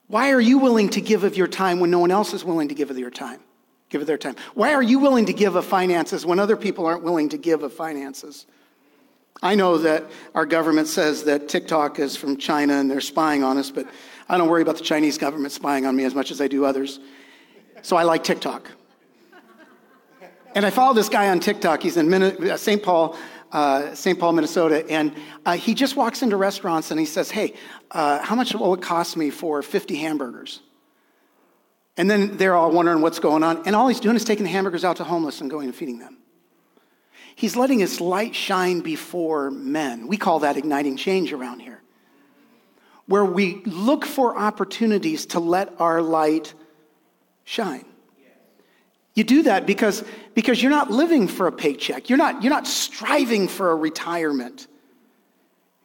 Why 0.07 0.31
are 0.31 0.41
you 0.41 0.59
willing 0.59 0.91
to 0.91 1.01
give 1.01 1.25
of 1.25 1.37
your 1.37 1.49
time 1.49 1.81
when 1.81 1.91
no 1.91 1.99
one 1.99 2.13
else 2.13 2.33
is 2.33 2.45
willing 2.45 2.69
to 2.69 2.75
give 2.77 2.89
of 2.89 2.97
your 2.97 3.11
time? 3.11 3.41
Give 3.89 4.01
of 4.01 4.07
their 4.07 4.17
time. 4.17 4.37
Why 4.55 4.75
are 4.75 4.83
you 4.83 5.01
willing 5.01 5.27
to 5.27 5.33
give 5.33 5.57
of 5.57 5.65
finances 5.65 6.25
when 6.25 6.39
other 6.39 6.57
people 6.57 6.87
aren't 6.87 7.03
willing 7.03 7.31
to 7.31 7.37
give 7.37 7.65
of 7.65 7.73
finances? 7.73 8.47
I 9.43 9.57
know 9.57 9.79
that 9.79 10.05
our 10.37 10.47
government 10.47 10.87
says 10.87 11.25
that 11.25 11.49
TikTok 11.49 11.99
is 11.99 12.17
from 12.17 12.37
China 12.37 12.75
and 12.75 12.89
they're 12.89 13.01
spying 13.01 13.43
on 13.43 13.59
us, 13.59 13.73
but 13.73 13.89
I 14.29 14.39
don't 14.39 14.49
worry 14.49 14.63
about 14.63 14.77
the 14.77 14.85
Chinese 14.85 15.19
government 15.19 15.53
spying 15.53 15.85
on 15.85 15.97
me 15.97 16.05
as 16.05 16.15
much 16.15 16.31
as 16.31 16.41
I 16.41 16.47
do 16.47 16.65
others. 16.65 17.01
So 17.83 17.97
I 17.97 18.03
like 18.03 18.25
TikTok. 18.25 18.71
And 20.55 20.65
I 20.67 20.71
follow 20.71 20.95
this 20.95 21.09
guy 21.09 21.29
on 21.29 21.41
TikTok. 21.41 21.83
He's 21.83 21.97
in 21.97 22.13
uh, 22.13 22.57
St. 22.57 22.83
Paul, 22.83 23.17
uh, 23.53 23.95
St. 23.95 24.19
Paul, 24.19 24.33
Minnesota, 24.33 24.85
and 24.91 25.15
uh, 25.47 25.53
he 25.53 25.75
just 25.75 25.95
walks 25.95 26.23
into 26.23 26.37
restaurants 26.37 26.91
and 26.91 26.99
he 26.99 27.07
says, 27.07 27.31
"Hey, 27.31 27.55
uh, 27.91 28.21
how 28.23 28.35
much 28.35 28.55
will 28.55 28.75
it 28.75 28.83
cost 28.83 29.17
me 29.17 29.31
for 29.31 29.63
50 29.63 29.97
hamburgers?" 29.97 30.61
And 31.97 32.11
then 32.11 32.37
they're 32.37 32.55
all 32.55 32.71
wondering 32.71 33.03
what's 33.03 33.19
going 33.19 33.43
on, 33.43 33.67
and 33.67 33.77
all 33.77 33.89
he's 33.89 34.01
doing 34.01 34.17
is 34.17 34.25
taking 34.25 34.45
the 34.45 34.51
hamburgers 34.51 34.85
out 34.85 34.97
to 34.97 35.05
homeless 35.05 35.41
and 35.41 35.51
going 35.51 35.67
and 35.67 35.75
feeding 35.75 35.99
them. 35.99 36.19
He's 37.37 37.55
letting 37.55 37.79
his 37.79 38.01
light 38.01 38.35
shine 38.35 38.81
before 38.81 39.51
men. 39.51 40.09
We 40.09 40.17
call 40.17 40.41
that 40.41 40.57
igniting 40.57 40.97
change 40.97 41.33
around 41.33 41.61
here, 41.61 41.83
where 43.07 43.25
we 43.25 43.63
look 43.65 44.05
for 44.05 44.37
opportunities 44.37 45.27
to 45.27 45.41
let 45.41 45.81
our 45.81 46.03
light 46.03 46.55
shine. 47.49 47.87
You 49.15 49.25
do 49.25 49.43
that 49.45 49.67
because, 49.67 50.05
because 50.35 50.63
you're 50.63 50.71
not 50.71 50.91
living 50.91 51.27
for 51.27 51.47
a 51.47 51.53
paycheck. 51.53 52.09
You're 52.09 52.19
not, 52.19 52.43
you're 52.43 52.53
not 52.53 52.67
striving 52.67 53.49
for 53.49 53.71
a 53.71 53.75
retirement. 53.75 54.69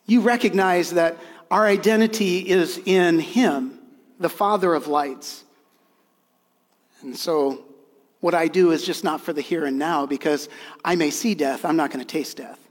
You 0.06 0.22
recognize 0.22 0.92
that 0.92 1.18
our 1.50 1.66
identity 1.66 2.48
is 2.48 2.80
in 2.86 3.18
Him, 3.20 3.80
the 4.20 4.30
Father 4.30 4.74
of 4.74 4.88
lights. 4.88 5.44
And 7.02 7.18
so, 7.18 7.64
what 8.20 8.36
I 8.36 8.48
do 8.48 8.72
is 8.72 8.86
just 8.86 9.04
not 9.04 9.22
for 9.22 9.34
the 9.34 9.42
here 9.42 9.66
and 9.66 9.80
now 9.80 10.06
because 10.06 10.50
I 10.86 10.96
may 10.96 11.10
see 11.10 11.34
death, 11.34 11.66
I'm 11.66 11.76
not 11.76 11.92
going 11.92 12.06
to 12.06 12.06
taste 12.06 12.38
death. 12.38 12.63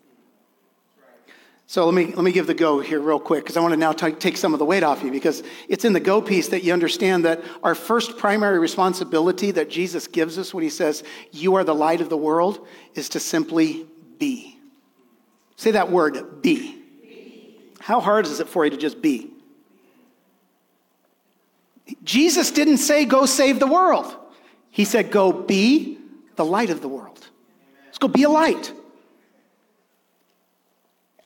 So 1.73 1.87
let 1.87 1.95
me, 1.95 2.05
let 2.05 2.23
me 2.23 2.33
give 2.33 2.47
the 2.47 2.53
go 2.53 2.81
here 2.81 3.01
real 3.01 3.19
quick 3.19 3.45
because 3.45 3.57
I 3.57 3.61
want 3.61 3.73
to 3.73 3.79
now 3.79 3.93
t- 3.93 4.13
take 4.13 4.37
some 4.37 4.53
of 4.53 4.59
the 4.59 4.65
weight 4.67 4.83
off 4.83 5.03
you 5.03 5.11
because 5.11 5.43
it's 5.71 5.87
in 5.87 5.95
the 5.95 6.01
go 6.01 6.21
piece 6.21 6.49
that 6.49 6.63
you 6.63 6.71
understand 6.71 7.25
that 7.25 7.43
our 7.63 7.75
first 7.75 8.19
primary 8.19 8.59
responsibility 8.59 9.53
that 9.53 9.71
Jesus 9.71 10.07
gives 10.07 10.37
us 10.37 10.53
when 10.53 10.63
he 10.63 10.69
says, 10.69 11.03
You 11.31 11.55
are 11.55 11.65
the 11.65 11.75
light 11.75 12.03
of 12.03 12.11
the 12.11 12.17
world, 12.19 12.67
is 12.95 13.09
to 13.09 13.21
simply 13.21 13.87
be. 14.19 14.59
Say 15.57 15.71
that 15.71 15.91
word, 15.91 16.43
be. 16.43 16.77
be. 17.01 17.57
How 17.81 18.01
hard 18.01 18.27
is 18.27 18.39
it 18.39 18.51
for 18.51 18.67
you 18.67 18.71
to 18.71 18.77
just 18.77 19.01
be? 19.01 19.31
Jesus 22.05 22.51
didn't 22.51 22.79
say, 22.79 23.07
Go 23.07 23.25
save 23.25 23.61
the 23.61 23.67
world. 23.67 24.15
He 24.71 24.85
said, 24.85 25.11
Go 25.11 25.33
be 25.33 25.97
the 26.37 26.45
light 26.45 26.69
of 26.69 26.83
the 26.83 26.89
world. 26.89 27.27
Let's 27.87 27.97
go 27.97 28.09
be 28.09 28.25
a 28.25 28.29
light. 28.29 28.75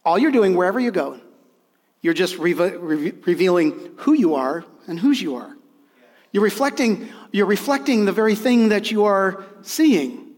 All 0.07 0.21
you're 0.21 0.31
doing 0.31 0.55
wherever 0.55 0.79
you 0.79 0.93
go, 0.93 1.19
you're 2.01 2.15
just 2.15 2.39
re- 2.39 2.53
re- 2.53 3.13
revealing 3.27 3.91
who 3.97 4.13
you 4.13 4.37
are 4.37 4.65
and 4.87 5.01
whose 5.01 5.21
you 5.21 5.35
are. 5.35 5.57
You're 6.31 6.45
reflecting, 6.45 7.09
you're 7.33 7.47
reflecting 7.47 8.05
the 8.05 8.13
very 8.13 8.37
thing 8.37 8.69
that 8.69 8.93
you 8.93 9.05
are 9.05 9.45
seeing. 9.63 10.29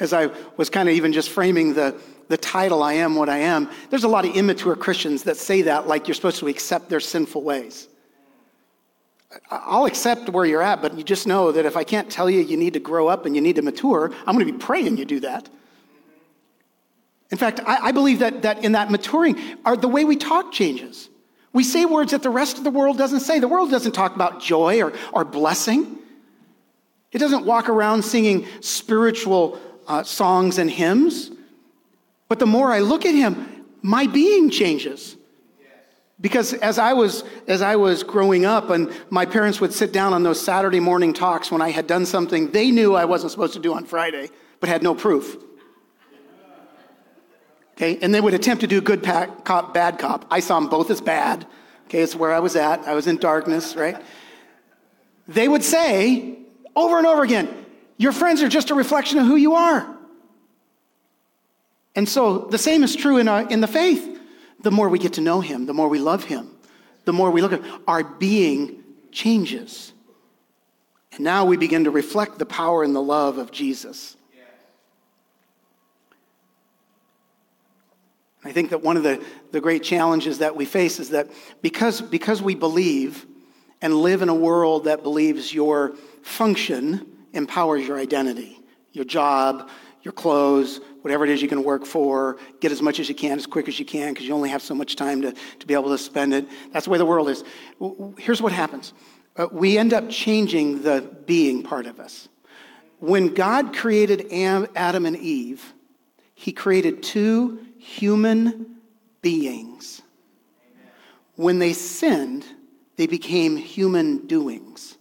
As 0.00 0.14
I 0.14 0.30
was 0.56 0.70
kind 0.70 0.88
of 0.88 0.94
even 0.94 1.12
just 1.12 1.28
framing 1.28 1.74
the, 1.74 2.00
the 2.28 2.38
title, 2.38 2.82
I 2.82 2.94
Am 2.94 3.14
What 3.14 3.28
I 3.28 3.36
Am, 3.38 3.68
there's 3.90 4.04
a 4.04 4.08
lot 4.08 4.24
of 4.24 4.34
immature 4.34 4.74
Christians 4.74 5.24
that 5.24 5.36
say 5.36 5.60
that 5.62 5.86
like 5.86 6.08
you're 6.08 6.14
supposed 6.14 6.38
to 6.38 6.48
accept 6.48 6.88
their 6.88 7.00
sinful 7.00 7.42
ways. 7.42 7.88
I'll 9.50 9.84
accept 9.84 10.30
where 10.30 10.46
you're 10.46 10.62
at, 10.62 10.80
but 10.80 10.96
you 10.96 11.04
just 11.04 11.26
know 11.26 11.52
that 11.52 11.66
if 11.66 11.76
I 11.76 11.84
can't 11.84 12.10
tell 12.10 12.30
you 12.30 12.40
you 12.40 12.56
need 12.56 12.72
to 12.72 12.80
grow 12.80 13.06
up 13.06 13.26
and 13.26 13.36
you 13.36 13.42
need 13.42 13.56
to 13.56 13.62
mature, 13.62 14.10
I'm 14.26 14.34
going 14.34 14.46
to 14.46 14.52
be 14.52 14.58
praying 14.58 14.96
you 14.96 15.04
do 15.04 15.20
that. 15.20 15.46
In 17.30 17.38
fact, 17.38 17.60
I, 17.66 17.88
I 17.88 17.92
believe 17.92 18.20
that, 18.20 18.42
that 18.42 18.64
in 18.64 18.72
that 18.72 18.90
maturing, 18.90 19.38
our, 19.64 19.76
the 19.76 19.88
way 19.88 20.04
we 20.04 20.16
talk 20.16 20.52
changes. 20.52 21.08
We 21.52 21.62
say 21.62 21.84
words 21.84 22.12
that 22.12 22.22
the 22.22 22.30
rest 22.30 22.58
of 22.58 22.64
the 22.64 22.70
world 22.70 22.98
doesn't 22.98 23.20
say. 23.20 23.38
The 23.38 23.48
world 23.48 23.70
doesn't 23.70 23.92
talk 23.92 24.14
about 24.14 24.40
joy 24.40 24.82
or, 24.82 24.92
or 25.12 25.24
blessing. 25.24 25.98
It 27.12 27.18
doesn't 27.18 27.46
walk 27.46 27.68
around 27.68 28.04
singing 28.04 28.46
spiritual 28.60 29.58
uh, 29.86 30.02
songs 30.02 30.58
and 30.58 30.68
hymns. 30.68 31.30
But 32.28 32.40
the 32.40 32.46
more 32.46 32.72
I 32.72 32.80
look 32.80 33.06
at 33.06 33.14
him, 33.14 33.64
my 33.82 34.06
being 34.06 34.50
changes. 34.50 35.16
Because 36.20 36.54
as 36.54 36.78
I 36.78 36.92
was 36.92 37.24
as 37.48 37.60
I 37.60 37.76
was 37.76 38.02
growing 38.02 38.44
up 38.44 38.70
and 38.70 38.90
my 39.10 39.26
parents 39.26 39.60
would 39.60 39.72
sit 39.72 39.92
down 39.92 40.12
on 40.12 40.22
those 40.22 40.40
Saturday 40.40 40.80
morning 40.80 41.12
talks 41.12 41.50
when 41.50 41.60
I 41.60 41.70
had 41.70 41.86
done 41.86 42.06
something 42.06 42.50
they 42.50 42.70
knew 42.70 42.94
I 42.94 43.04
wasn't 43.04 43.32
supposed 43.32 43.54
to 43.54 43.60
do 43.60 43.74
on 43.74 43.84
Friday, 43.84 44.30
but 44.60 44.68
had 44.68 44.82
no 44.82 44.94
proof. 44.94 45.36
Okay, 47.74 47.98
and 48.00 48.14
they 48.14 48.20
would 48.20 48.34
attempt 48.34 48.60
to 48.60 48.66
do 48.66 48.80
good 48.80 49.02
cop, 49.02 49.74
bad 49.74 49.98
cop. 49.98 50.26
I 50.30 50.40
saw 50.40 50.60
them 50.60 50.68
both 50.68 50.90
as 50.90 51.00
bad. 51.00 51.46
Okay, 51.86 52.00
it's 52.00 52.14
where 52.14 52.32
I 52.32 52.38
was 52.38 52.56
at. 52.56 52.80
I 52.80 52.94
was 52.94 53.06
in 53.06 53.16
darkness, 53.16 53.74
right? 53.74 54.00
They 55.26 55.48
would 55.48 55.64
say 55.64 56.38
over 56.76 56.98
and 56.98 57.06
over 57.06 57.22
again, 57.22 57.48
Your 57.96 58.12
friends 58.12 58.42
are 58.42 58.48
just 58.48 58.70
a 58.70 58.74
reflection 58.74 59.18
of 59.18 59.26
who 59.26 59.36
you 59.36 59.54
are. 59.54 59.88
And 61.96 62.08
so 62.08 62.38
the 62.38 62.58
same 62.58 62.82
is 62.82 62.96
true 62.96 63.18
in, 63.18 63.28
our, 63.28 63.48
in 63.48 63.60
the 63.60 63.68
faith. 63.68 64.20
The 64.60 64.70
more 64.70 64.88
we 64.88 64.98
get 64.98 65.14
to 65.14 65.20
know 65.20 65.40
Him, 65.40 65.66
the 65.66 65.74
more 65.74 65.88
we 65.88 65.98
love 65.98 66.24
Him, 66.24 66.50
the 67.04 67.12
more 67.12 67.30
we 67.30 67.42
look 67.42 67.52
at 67.52 67.62
our 67.86 68.02
being 68.02 68.82
changes. 69.12 69.92
And 71.12 71.22
now 71.22 71.44
we 71.44 71.56
begin 71.56 71.84
to 71.84 71.90
reflect 71.90 72.38
the 72.38 72.46
power 72.46 72.82
and 72.82 72.94
the 72.94 73.02
love 73.02 73.38
of 73.38 73.52
Jesus. 73.52 74.16
I 78.44 78.52
think 78.52 78.70
that 78.70 78.82
one 78.82 78.96
of 78.96 79.02
the, 79.02 79.24
the 79.52 79.60
great 79.60 79.82
challenges 79.82 80.38
that 80.38 80.54
we 80.54 80.64
face 80.64 81.00
is 81.00 81.10
that 81.10 81.30
because, 81.62 82.00
because 82.02 82.42
we 82.42 82.54
believe 82.54 83.26
and 83.80 83.94
live 83.94 84.22
in 84.22 84.28
a 84.28 84.34
world 84.34 84.84
that 84.84 85.02
believes 85.02 85.52
your 85.52 85.94
function 86.22 87.06
empowers 87.32 87.86
your 87.86 87.98
identity, 87.98 88.60
your 88.92 89.04
job, 89.04 89.70
your 90.02 90.12
clothes, 90.12 90.80
whatever 91.00 91.24
it 91.24 91.30
is 91.30 91.40
you 91.40 91.48
can 91.48 91.64
work 91.64 91.86
for, 91.86 92.38
get 92.60 92.70
as 92.70 92.82
much 92.82 93.00
as 93.00 93.08
you 93.08 93.14
can 93.14 93.38
as 93.38 93.46
quick 93.46 93.68
as 93.68 93.78
you 93.78 93.84
can 93.86 94.12
because 94.12 94.26
you 94.26 94.34
only 94.34 94.50
have 94.50 94.62
so 94.62 94.74
much 94.74 94.96
time 94.96 95.22
to, 95.22 95.34
to 95.58 95.66
be 95.66 95.74
able 95.74 95.88
to 95.88 95.98
spend 95.98 96.34
it. 96.34 96.46
That's 96.72 96.84
the 96.84 96.90
way 96.90 96.98
the 96.98 97.06
world 97.06 97.28
is. 97.30 97.42
Here's 98.18 98.42
what 98.42 98.52
happens 98.52 98.92
uh, 99.36 99.48
we 99.50 99.78
end 99.78 99.92
up 99.92 100.08
changing 100.10 100.82
the 100.82 101.00
being 101.26 101.62
part 101.62 101.86
of 101.86 101.98
us. 101.98 102.28
When 103.00 103.34
God 103.34 103.74
created 103.74 104.28
Adam 104.32 105.06
and 105.06 105.16
Eve, 105.16 105.74
he 106.34 106.52
created 106.52 107.02
two 107.02 107.66
human 107.84 108.76
beings. 109.20 110.00
When 111.36 111.58
they 111.58 111.72
sinned, 111.72 112.44
they 112.96 113.06
became 113.06 113.56
human 113.56 114.26
doings. 114.26 114.96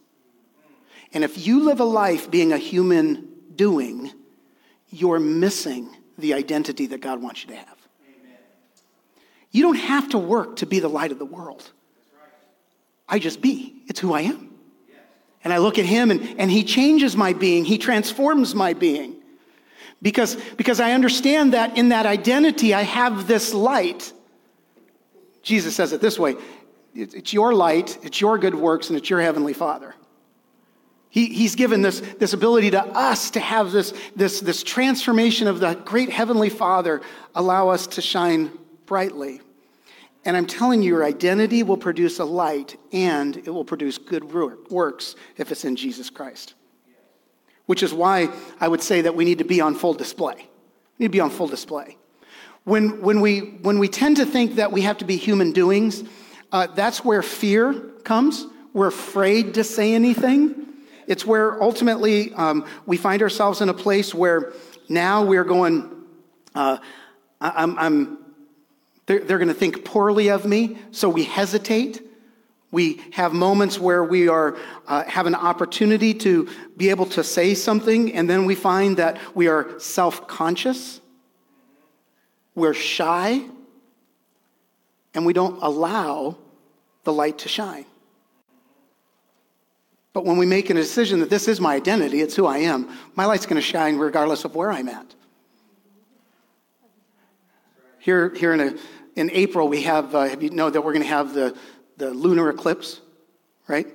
And 1.13 1.23
if 1.23 1.45
you 1.45 1.63
live 1.63 1.79
a 1.79 1.85
life 1.85 2.29
being 2.29 2.51
a 2.51 2.57
human 2.57 3.29
doing, 3.55 4.11
you're 4.89 5.19
missing 5.19 5.95
the 6.17 6.33
identity 6.33 6.87
that 6.87 7.01
God 7.01 7.21
wants 7.21 7.43
you 7.43 7.49
to 7.49 7.55
have. 7.55 7.77
You 9.51 9.61
don't 9.61 9.75
have 9.75 10.09
to 10.09 10.17
work 10.17 10.57
to 10.57 10.65
be 10.65 10.79
the 10.79 10.87
light 10.87 11.11
of 11.11 11.19
the 11.19 11.25
world. 11.25 11.71
I 13.07 13.19
just 13.19 13.41
be. 13.41 13.75
It's 13.87 13.99
who 13.99 14.13
I 14.13 14.21
am. 14.21 14.49
And 15.43 15.53
I 15.53 15.57
look 15.59 15.77
at 15.77 15.85
him 15.85 16.09
and, 16.09 16.39
and 16.39 16.49
he 16.49 16.63
changes 16.63 17.15
my 17.15 17.33
being, 17.33 17.63
he 17.63 17.77
transforms 17.77 18.55
my 18.55 18.73
being. 18.73 19.22
Because, 20.03 20.35
because 20.57 20.81
I 20.81 20.91
understand 20.91 21.53
that 21.53 21.77
in 21.77 21.89
that 21.89 22.05
identity, 22.05 22.73
I 22.73 22.81
have 22.81 23.25
this 23.25 23.53
light. 23.53 24.11
Jesus 25.41 25.75
says 25.75 25.93
it 25.93 26.01
this 26.01 26.19
way 26.19 26.35
it's 26.93 27.33
your 27.33 27.55
light, 27.55 27.97
it's 28.03 28.21
your 28.21 28.37
good 28.37 28.53
works, 28.53 28.89
and 28.89 28.97
it's 28.97 29.09
your 29.09 29.19
heavenly 29.19 29.53
Father. 29.53 29.95
He, 31.09 31.27
he's 31.27 31.55
given 31.55 31.81
this, 31.81 32.01
this 32.19 32.33
ability 32.33 32.71
to 32.71 32.83
us 32.83 33.31
to 33.31 33.39
have 33.39 33.71
this, 33.71 33.93
this, 34.15 34.41
this 34.41 34.61
transformation 34.61 35.47
of 35.47 35.59
the 35.59 35.73
great 35.85 36.09
heavenly 36.09 36.49
Father 36.49 37.01
allow 37.33 37.69
us 37.69 37.87
to 37.87 38.01
shine 38.01 38.51
brightly. 38.85 39.41
And 40.25 40.37
I'm 40.37 40.45
telling 40.45 40.81
you, 40.81 40.89
your 40.89 41.03
identity 41.03 41.63
will 41.63 41.77
produce 41.77 42.19
a 42.19 42.25
light 42.25 42.79
and 42.91 43.37
it 43.37 43.49
will 43.49 43.65
produce 43.65 43.97
good 43.97 44.23
works 44.23 45.15
if 45.37 45.51
it's 45.51 45.65
in 45.65 45.75
Jesus 45.75 46.09
Christ. 46.09 46.55
Which 47.65 47.83
is 47.83 47.93
why 47.93 48.29
I 48.59 48.67
would 48.67 48.81
say 48.81 49.01
that 49.01 49.15
we 49.15 49.25
need 49.25 49.37
to 49.37 49.43
be 49.43 49.61
on 49.61 49.75
full 49.75 49.93
display. 49.93 50.35
We 50.35 51.03
need 51.03 51.07
to 51.07 51.11
be 51.11 51.19
on 51.19 51.29
full 51.29 51.47
display. 51.47 51.97
When, 52.63 53.01
when, 53.01 53.19
we, 53.21 53.39
when 53.39 53.79
we 53.79 53.87
tend 53.87 54.17
to 54.17 54.25
think 54.25 54.55
that 54.55 54.71
we 54.71 54.81
have 54.81 54.97
to 54.99 55.05
be 55.05 55.17
human 55.17 55.51
doings, 55.51 56.03
uh, 56.51 56.67
that's 56.67 57.03
where 57.03 57.21
fear 57.21 57.73
comes. 58.03 58.45
We're 58.73 58.87
afraid 58.87 59.55
to 59.55 59.63
say 59.63 59.93
anything. 59.93 60.67
It's 61.07 61.25
where 61.25 61.61
ultimately 61.61 62.33
um, 62.33 62.65
we 62.85 62.97
find 62.97 63.21
ourselves 63.21 63.61
in 63.61 63.69
a 63.69 63.73
place 63.73 64.13
where 64.13 64.53
now 64.87 65.23
we're 65.23 65.43
going, 65.43 65.91
uh, 66.55 66.77
I'm, 67.41 67.77
I'm, 67.77 68.17
they're, 69.05 69.19
they're 69.19 69.37
going 69.37 69.49
to 69.49 69.53
think 69.53 69.83
poorly 69.83 70.29
of 70.29 70.45
me, 70.45 70.77
so 70.91 71.09
we 71.09 71.23
hesitate. 71.23 72.01
We 72.73 72.99
have 73.11 73.33
moments 73.33 73.79
where 73.79 74.03
we 74.03 74.27
are, 74.27 74.57
uh, 74.87 75.03
have 75.03 75.27
an 75.27 75.35
opportunity 75.35 76.11
to 76.15 76.49
be 76.75 76.89
able 76.89 77.05
to 77.05 77.23
say 77.23 77.53
something, 77.53 78.11
and 78.15 78.27
then 78.27 78.45
we 78.45 78.55
find 78.55 78.97
that 78.97 79.19
we 79.35 79.47
are 79.47 79.79
self 79.79 80.27
conscious, 80.27 80.99
we're 82.55 82.73
shy, 82.73 83.43
and 85.13 85.23
we 85.23 85.33
don't 85.33 85.61
allow 85.61 86.35
the 87.03 87.13
light 87.13 87.37
to 87.39 87.47
shine. 87.47 87.85
But 90.11 90.25
when 90.25 90.37
we 90.37 90.47
make 90.47 90.71
a 90.71 90.73
decision 90.73 91.19
that 91.19 91.29
this 91.29 91.47
is 91.47 91.61
my 91.61 91.75
identity, 91.75 92.21
it's 92.21 92.35
who 92.35 92.47
I 92.47 92.57
am, 92.57 92.89
my 93.13 93.25
light's 93.25 93.45
going 93.45 93.61
to 93.61 93.61
shine 93.61 93.97
regardless 93.97 94.45
of 94.45 94.55
where 94.55 94.71
I'm 94.71 94.89
at. 94.89 95.13
Here, 97.99 98.33
here 98.33 98.51
in, 98.53 98.59
a, 98.59 98.73
in 99.15 99.29
April, 99.29 99.67
we 99.69 99.83
have, 99.83 100.15
uh, 100.15 100.35
you 100.39 100.49
know 100.49 100.71
that 100.71 100.81
we're 100.81 100.93
going 100.93 101.03
to 101.03 101.09
have 101.09 101.35
the, 101.35 101.55
the 101.97 102.11
lunar 102.11 102.49
eclipse, 102.49 103.01
right? 103.67 103.87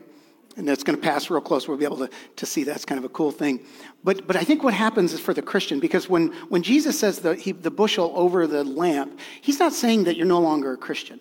And 0.56 0.66
that's 0.66 0.82
going 0.82 0.96
to 0.96 1.02
pass 1.02 1.30
real 1.30 1.40
close. 1.40 1.68
We'll 1.68 1.76
be 1.76 1.84
able 1.84 1.98
to, 1.98 2.11
to 2.37 2.46
see 2.46 2.64
that's 2.64 2.84
kind 2.84 2.98
of 2.98 3.04
a 3.04 3.08
cool 3.08 3.30
thing. 3.30 3.61
But, 4.02 4.26
but 4.26 4.34
I 4.34 4.42
think 4.42 4.64
what 4.64 4.74
happens 4.74 5.12
is 5.12 5.20
for 5.20 5.32
the 5.32 5.42
Christian, 5.42 5.78
because 5.78 6.08
when, 6.08 6.28
when 6.48 6.62
Jesus 6.62 6.98
says 6.98 7.20
the, 7.20 7.37
he, 7.37 7.52
the 7.52 7.70
bushel 7.70 8.12
over 8.16 8.46
the 8.46 8.64
lamp, 8.64 9.20
he's 9.40 9.61
not 9.61 9.72
saying 9.72 10.04
that 10.04 10.16
you're 10.16 10.26
no 10.26 10.40
longer 10.40 10.72
a 10.72 10.76
Christian. 10.76 11.20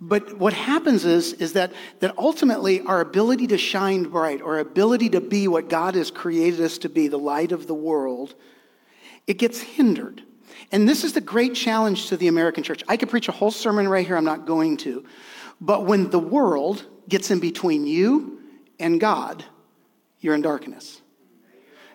But 0.00 0.36
what 0.36 0.52
happens 0.52 1.04
is, 1.04 1.32
is 1.34 1.52
that, 1.52 1.72
that 2.00 2.18
ultimately 2.18 2.80
our 2.80 3.00
ability 3.00 3.46
to 3.46 3.56
shine 3.56 4.02
bright, 4.02 4.42
our 4.42 4.58
ability 4.58 5.10
to 5.10 5.20
be 5.20 5.46
what 5.46 5.68
God 5.68 5.94
has 5.94 6.10
created 6.10 6.60
us 6.60 6.76
to 6.78 6.88
be, 6.88 7.06
the 7.06 7.18
light 7.18 7.52
of 7.52 7.68
the 7.68 7.74
world, 7.74 8.34
it 9.28 9.38
gets 9.38 9.60
hindered. 9.60 10.22
And 10.72 10.88
this 10.88 11.04
is 11.04 11.12
the 11.12 11.20
great 11.20 11.54
challenge 11.54 12.08
to 12.08 12.16
the 12.16 12.26
American 12.26 12.64
church. 12.64 12.82
I 12.88 12.96
could 12.96 13.10
preach 13.10 13.28
a 13.28 13.32
whole 13.32 13.52
sermon 13.52 13.88
right 13.88 14.04
here, 14.06 14.16
I'm 14.16 14.24
not 14.24 14.44
going 14.44 14.76
to. 14.78 15.04
But 15.62 15.86
when 15.86 16.10
the 16.10 16.18
world 16.18 16.84
gets 17.08 17.30
in 17.30 17.40
between 17.40 17.86
you 17.86 18.40
and 18.78 19.00
God, 19.00 19.42
you're 20.20 20.34
in 20.34 20.42
darkness. 20.42 21.00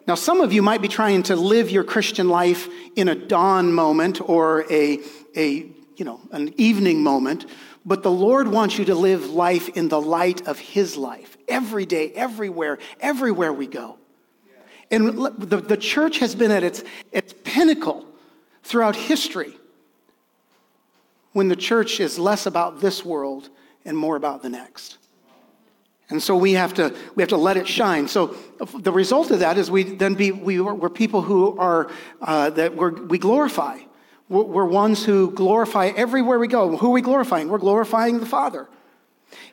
Now, 0.07 0.15
some 0.15 0.41
of 0.41 0.51
you 0.51 0.63
might 0.63 0.81
be 0.81 0.87
trying 0.87 1.21
to 1.23 1.35
live 1.35 1.69
your 1.69 1.83
Christian 1.83 2.29
life 2.29 2.67
in 2.95 3.09
a 3.09 3.15
dawn 3.15 3.71
moment 3.71 4.21
or 4.27 4.65
a, 4.71 4.99
a 5.35 5.69
you 5.95 6.05
know, 6.05 6.19
an 6.31 6.53
evening 6.57 7.03
moment 7.03 7.45
but 7.87 8.03
the 8.03 8.11
Lord 8.11 8.49
wants 8.49 8.77
you 8.77 8.83
to 8.85 8.95
live 8.95 9.29
life 9.29 9.69
in 9.69 9.87
the 9.87 10.01
light 10.01 10.45
of 10.45 10.59
His 10.59 10.97
life, 10.97 11.37
every 11.47 11.85
day, 11.85 12.11
everywhere, 12.11 12.79
everywhere 12.99 13.53
we 13.53 13.65
go. 13.65 13.97
And 14.91 15.17
the, 15.17 15.61
the 15.61 15.77
church 15.77 16.19
has 16.19 16.35
been 16.35 16.51
at 16.51 16.63
its, 16.63 16.83
its 17.13 17.33
pinnacle 17.45 18.05
throughout 18.61 18.97
history 18.97 19.53
when 21.31 21.47
the 21.47 21.55
church 21.55 22.01
is 22.01 22.19
less 22.19 22.45
about 22.45 22.81
this 22.81 23.05
world 23.05 23.49
and 23.87 23.97
more 23.97 24.15
about 24.15 24.43
the 24.43 24.49
next. 24.49 24.97
And 26.09 26.21
so 26.21 26.37
we 26.37 26.53
have 26.53 26.73
to, 26.75 26.95
we 27.15 27.23
have 27.23 27.29
to 27.29 27.37
let 27.37 27.57
it 27.57 27.67
shine. 27.67 28.07
So 28.07 28.35
the 28.77 28.91
result 28.91 29.31
of 29.31 29.39
that 29.39 29.57
is 29.57 29.71
we 29.71 29.83
then 29.83 30.13
be, 30.13 30.31
we, 30.31 30.59
we're 30.61 30.89
people 30.89 31.21
who 31.21 31.57
are, 31.57 31.89
uh, 32.21 32.51
that 32.51 32.75
we're, 32.75 32.91
we 32.91 33.17
glorify. 33.17 33.79
We're 34.29 34.65
ones 34.65 35.05
who 35.05 35.31
glorify 35.31 35.87
everywhere 35.95 36.37
we 36.37 36.49
go. 36.49 36.75
Who 36.75 36.87
are 36.87 36.91
we 36.91 37.01
glorifying? 37.01 37.47
We're 37.47 37.57
glorifying 37.59 38.19
the 38.19 38.25
Father. 38.25 38.67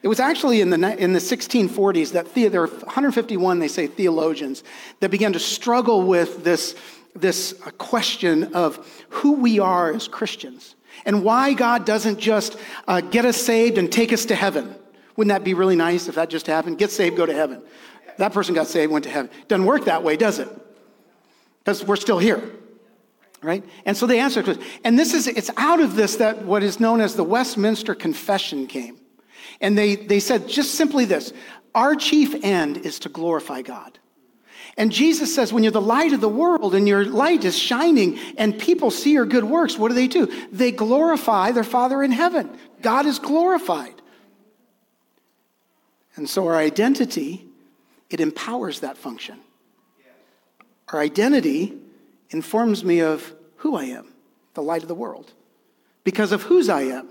It 0.03 0.09
was 0.09 0.20
actually 0.20 0.61
in 0.61 0.70
the, 0.70 0.97
in 0.97 1.12
the 1.12 1.20
1640s 1.20 2.12
that 2.12 2.35
the, 2.35 2.49
there 2.49 2.62
were 2.62 2.66
151, 2.66 3.59
they 3.61 3.68
say, 3.68 3.87
theologians 3.87 4.64
that 5.01 5.11
began 5.11 5.33
to 5.33 5.38
struggle 5.38 6.03
with 6.03 6.44
this, 6.44 6.77
this 7.14 7.53
question 7.79 8.55
of 8.55 9.05
who 9.11 9.35
we 9.35 9.61
are 9.61 9.92
as 9.92 10.09
Christians 10.09 10.73
and 11.04 11.24
why 11.24 11.52
God 11.52 11.84
doesn't 11.84 12.18
just 12.18 12.56
uh, 12.88 13.00
get 13.00 13.24
us 13.24 13.36
saved 13.36 13.78
and 13.78 13.90
take 13.90 14.12
us 14.12 14.26
to 14.26 14.34
heaven. 14.34 14.74
Wouldn't 15.16 15.32
that 15.32 15.44
be 15.44 15.54
really 15.54 15.76
nice 15.76 16.08
if 16.08 16.14
that 16.16 16.30
just 16.30 16.46
happened? 16.46 16.78
Get 16.78 16.90
saved, 16.90 17.16
go 17.16 17.26
to 17.26 17.34
heaven. 17.34 17.62
That 18.18 18.32
person 18.32 18.54
got 18.54 18.66
saved, 18.66 18.92
went 18.92 19.04
to 19.04 19.10
heaven. 19.10 19.30
Doesn't 19.48 19.66
work 19.66 19.84
that 19.86 20.02
way, 20.02 20.16
does 20.16 20.38
it? 20.38 20.48
Because 21.60 21.84
we're 21.84 21.96
still 21.96 22.18
here 22.18 22.42
right? 23.44 23.62
And 23.84 23.96
so 23.96 24.06
they 24.06 24.18
answered 24.18 24.46
to 24.46 24.58
And 24.84 24.98
this 24.98 25.12
is, 25.12 25.26
it's 25.26 25.50
out 25.56 25.80
of 25.80 25.94
this 25.94 26.16
that 26.16 26.44
what 26.44 26.62
is 26.62 26.80
known 26.80 27.00
as 27.00 27.14
the 27.14 27.24
Westminster 27.24 27.94
Confession 27.94 28.66
came. 28.66 28.98
And 29.60 29.76
they, 29.78 29.96
they 29.96 30.18
said 30.18 30.48
just 30.48 30.74
simply 30.74 31.04
this 31.04 31.32
our 31.74 31.94
chief 31.94 32.42
end 32.44 32.78
is 32.78 33.00
to 33.00 33.08
glorify 33.08 33.62
God. 33.62 33.98
And 34.76 34.90
Jesus 34.90 35.32
says, 35.32 35.52
when 35.52 35.62
you're 35.62 35.70
the 35.70 35.80
light 35.80 36.12
of 36.12 36.20
the 36.20 36.28
world 36.28 36.74
and 36.74 36.88
your 36.88 37.04
light 37.04 37.44
is 37.44 37.56
shining 37.56 38.18
and 38.37 38.58
people 38.58 38.90
see 38.90 39.12
your 39.12 39.24
good 39.24 39.44
works, 39.44 39.78
what 39.78 39.88
do 39.88 39.94
they 39.94 40.08
do? 40.08 40.26
They 40.50 40.72
glorify 40.72 41.52
their 41.52 41.64
Father 41.64 42.02
in 42.02 42.10
heaven. 42.10 42.50
God 42.82 43.06
is 43.06 43.20
glorified. 43.20 43.94
And 46.16 46.28
so 46.28 46.46
our 46.46 46.56
identity, 46.56 47.46
it 48.10 48.20
empowers 48.20 48.80
that 48.80 48.96
function. 48.96 49.38
Our 50.88 51.00
identity 51.00 51.78
informs 52.30 52.84
me 52.84 53.00
of 53.00 53.32
who 53.56 53.76
I 53.76 53.84
am, 53.84 54.12
the 54.54 54.62
light 54.62 54.82
of 54.82 54.88
the 54.88 54.94
world, 54.94 55.32
because 56.02 56.32
of 56.32 56.42
whose 56.42 56.68
I 56.68 56.82
am. 56.82 57.08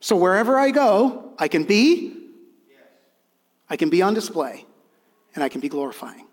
So 0.00 0.14
wherever 0.14 0.58
I 0.58 0.70
go, 0.70 1.32
I 1.38 1.48
can 1.48 1.64
be, 1.64 2.16
I 3.68 3.76
can 3.76 3.88
be 3.88 4.02
on 4.02 4.14
display, 4.14 4.64
and 5.34 5.42
I 5.42 5.48
can 5.48 5.60
be 5.60 5.68
glorifying. 5.68 6.26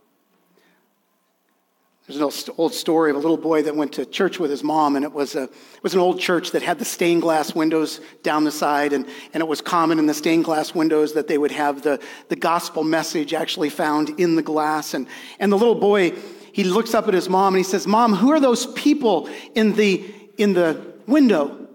There's 2.06 2.20
an 2.20 2.54
old 2.58 2.74
story 2.74 3.12
of 3.12 3.16
a 3.16 3.20
little 3.20 3.38
boy 3.38 3.64
that 3.64 3.78
went 3.78 3.94
to 3.94 4.06
church 4.06 4.38
with 4.38 4.52
his 4.52 4.62
mom, 4.62 4.98
and 4.98 5.06
it 5.06 5.14
was, 5.14 5.36
a, 5.36 5.44
it 5.44 5.84
was 5.84 5.94
an 5.94 6.02
old 6.02 6.20
church 6.20 6.52
that 6.52 6.62
had 6.62 6.78
the 6.78 6.84
stained 6.84 7.22
glass 7.22 7.56
windows 7.56 8.02
down 8.24 8.44
the 8.44 8.52
side, 8.52 8.92
and, 8.92 9.08
and 9.34 9.40
it 9.40 9.48
was 9.48 9.62
common 9.62 10.00
in 10.00 10.06
the 10.06 10.14
stained 10.14 10.44
glass 10.44 10.76
windows 10.76 11.14
that 11.14 11.30
they 11.30 11.38
would 11.38 11.52
have 11.52 11.82
the, 11.82 12.02
the 12.28 12.36
gospel 12.36 12.84
message 12.84 13.34
actually 13.34 13.70
found 13.70 14.20
in 14.20 14.36
the 14.36 14.42
glass. 14.42 14.94
And, 14.94 15.08
and 15.40 15.50
the 15.50 15.58
little 15.58 15.76
boy, 15.76 16.12
he 16.52 16.66
looks 16.66 16.94
up 16.94 17.08
at 17.08 17.14
his 17.14 17.30
mom 17.30 17.54
and 17.54 17.64
he 17.64 17.70
says, 17.70 17.88
Mom, 17.88 18.14
who 18.14 18.32
are 18.32 18.40
those 18.42 18.66
people 18.74 19.30
in 19.56 19.72
the, 19.74 20.04
in 20.38 20.52
the 20.52 20.94
window? 21.08 21.70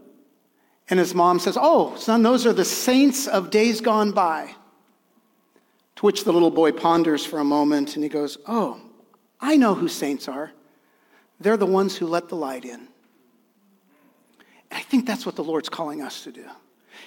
And 0.90 1.00
his 1.00 1.14
mom 1.14 1.38
says, 1.38 1.56
Oh, 1.58 1.96
son, 1.96 2.22
those 2.22 2.46
are 2.46 2.52
the 2.52 2.66
saints 2.66 3.26
of 3.26 3.48
days 3.48 3.80
gone 3.80 4.12
by. 4.12 4.54
To 5.96 6.06
which 6.06 6.24
the 6.24 6.32
little 6.34 6.50
boy 6.50 6.72
ponders 6.72 7.24
for 7.24 7.38
a 7.38 7.44
moment 7.44 7.94
and 7.94 8.04
he 8.04 8.10
goes, 8.10 8.36
Oh, 8.46 8.80
I 9.40 9.56
know 9.56 9.74
who 9.74 9.88
saints 9.88 10.28
are. 10.28 10.52
They're 11.40 11.56
the 11.56 11.66
ones 11.66 11.96
who 11.96 12.06
let 12.06 12.28
the 12.28 12.36
light 12.36 12.64
in. 12.64 12.88
And 14.70 14.78
I 14.78 14.80
think 14.80 15.06
that's 15.06 15.24
what 15.24 15.36
the 15.36 15.44
Lord's 15.44 15.68
calling 15.68 16.02
us 16.02 16.24
to 16.24 16.32
do. 16.32 16.44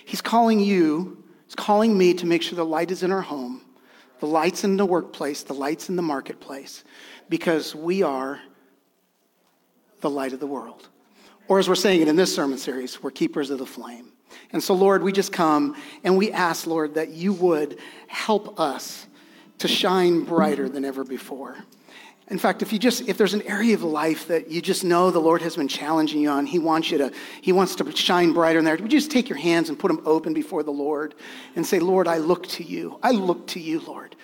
He's 0.06 0.22
calling 0.22 0.60
you, 0.60 1.24
He's 1.46 1.56
calling 1.56 1.98
me 1.98 2.14
to 2.14 2.26
make 2.26 2.42
sure 2.42 2.56
the 2.56 2.66
light 2.66 2.92
is 2.92 3.04
in 3.04 3.12
our 3.12 3.22
home, 3.22 3.62
the 4.20 4.26
light's 4.26 4.64
in 4.64 4.78
the 4.78 4.86
workplace, 4.86 5.44
the 5.44 5.54
light's 5.54 5.90
in 5.90 5.96
the 5.96 6.02
marketplace, 6.02 6.84
because 7.28 7.76
we 7.76 8.04
are 8.04 8.40
the 10.00 10.10
light 10.10 10.32
of 10.32 10.40
the 10.40 10.48
world. 10.48 10.88
Or 11.48 11.60
as 11.60 11.68
we're 11.68 11.76
saying 11.76 12.02
it 12.02 12.08
in 12.08 12.16
this 12.16 12.34
sermon 12.34 12.58
series, 12.58 13.04
we're 13.04 13.12
keepers 13.12 13.50
of 13.50 13.60
the 13.60 13.66
flame. 13.66 14.14
And 14.54 14.64
so, 14.64 14.74
Lord, 14.74 15.04
we 15.04 15.12
just 15.12 15.34
come 15.34 15.76
and 16.04 16.18
we 16.18 16.32
ask, 16.32 16.66
Lord, 16.66 16.96
that 16.96 17.10
you 17.10 17.34
would 17.34 17.80
help 18.08 18.60
us 18.60 19.06
to 19.58 19.68
shine 19.68 20.24
brighter 20.24 20.70
than 20.70 20.86
ever 20.86 21.04
before. 21.04 21.58
In 22.32 22.40
fact, 22.40 22.62
if 22.62 22.72
you 22.72 22.80
just 22.80 23.10
if 23.10 23.18
there's 23.18 23.34
an 23.34 23.42
area 23.42 23.76
of 23.76 23.84
life 23.84 24.30
that 24.30 24.50
you 24.50 24.62
just 24.62 24.86
know 24.86 25.12
the 25.12 25.20
Lord 25.20 25.42
has 25.42 25.58
been 25.58 25.68
challenging 25.68 26.22
you 26.22 26.30
on, 26.30 26.46
He 26.46 26.60
wants 26.60 26.90
you 26.90 26.98
to 27.00 27.12
He 27.42 27.52
wants 27.52 27.76
to 27.76 27.96
shine 27.96 28.32
brighter 28.32 28.60
in 28.60 28.64
there. 28.66 28.78
Would 28.78 28.94
you 28.94 29.00
just 29.00 29.12
take 29.12 29.28
your 29.28 29.38
hands 29.38 29.68
and 29.68 29.78
put 29.78 29.90
them 29.90 30.02
open 30.06 30.34
before 30.34 30.64
the 30.64 30.72
Lord 30.72 31.14
and 31.58 31.68
say, 31.68 31.80
Lord, 31.80 32.08
I 32.08 32.20
look 32.20 32.48
to 32.48 32.64
you. 32.64 32.98
I 33.04 33.12
look 33.12 33.48
to 33.48 33.60
you, 33.60 33.82
Lord. 33.82 34.16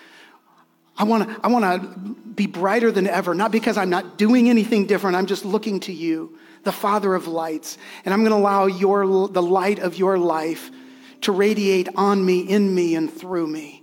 I 0.98 1.04
want 1.04 1.28
to 1.28 1.40
I 1.44 1.50
want 1.50 1.66
to 1.66 2.16
be 2.34 2.48
brighter 2.48 2.94
than 2.94 3.08
ever, 3.08 3.36
not 3.36 3.52
because 3.52 3.78
I'm 3.78 3.90
not 3.90 4.18
doing 4.18 4.50
anything 4.50 4.88
different. 4.88 5.18
I'm 5.18 5.26
just 5.26 5.44
looking 5.44 5.82
to 5.82 5.92
you, 5.92 6.40
the 6.64 6.72
Father 6.72 7.14
of 7.14 7.28
lights, 7.28 7.78
and 8.06 8.14
I'm 8.14 8.22
going 8.22 8.32
to 8.32 8.38
allow 8.38 8.68
your 8.68 9.28
the 9.28 9.44
light 9.44 9.80
of 9.80 9.98
your 9.98 10.18
life 10.18 10.72
to 11.22 11.34
radiate 11.34 11.90
on 11.98 12.26
me, 12.26 12.40
in 12.40 12.74
me, 12.74 12.96
and 12.96 13.12
through 13.12 13.48
me. 13.48 13.77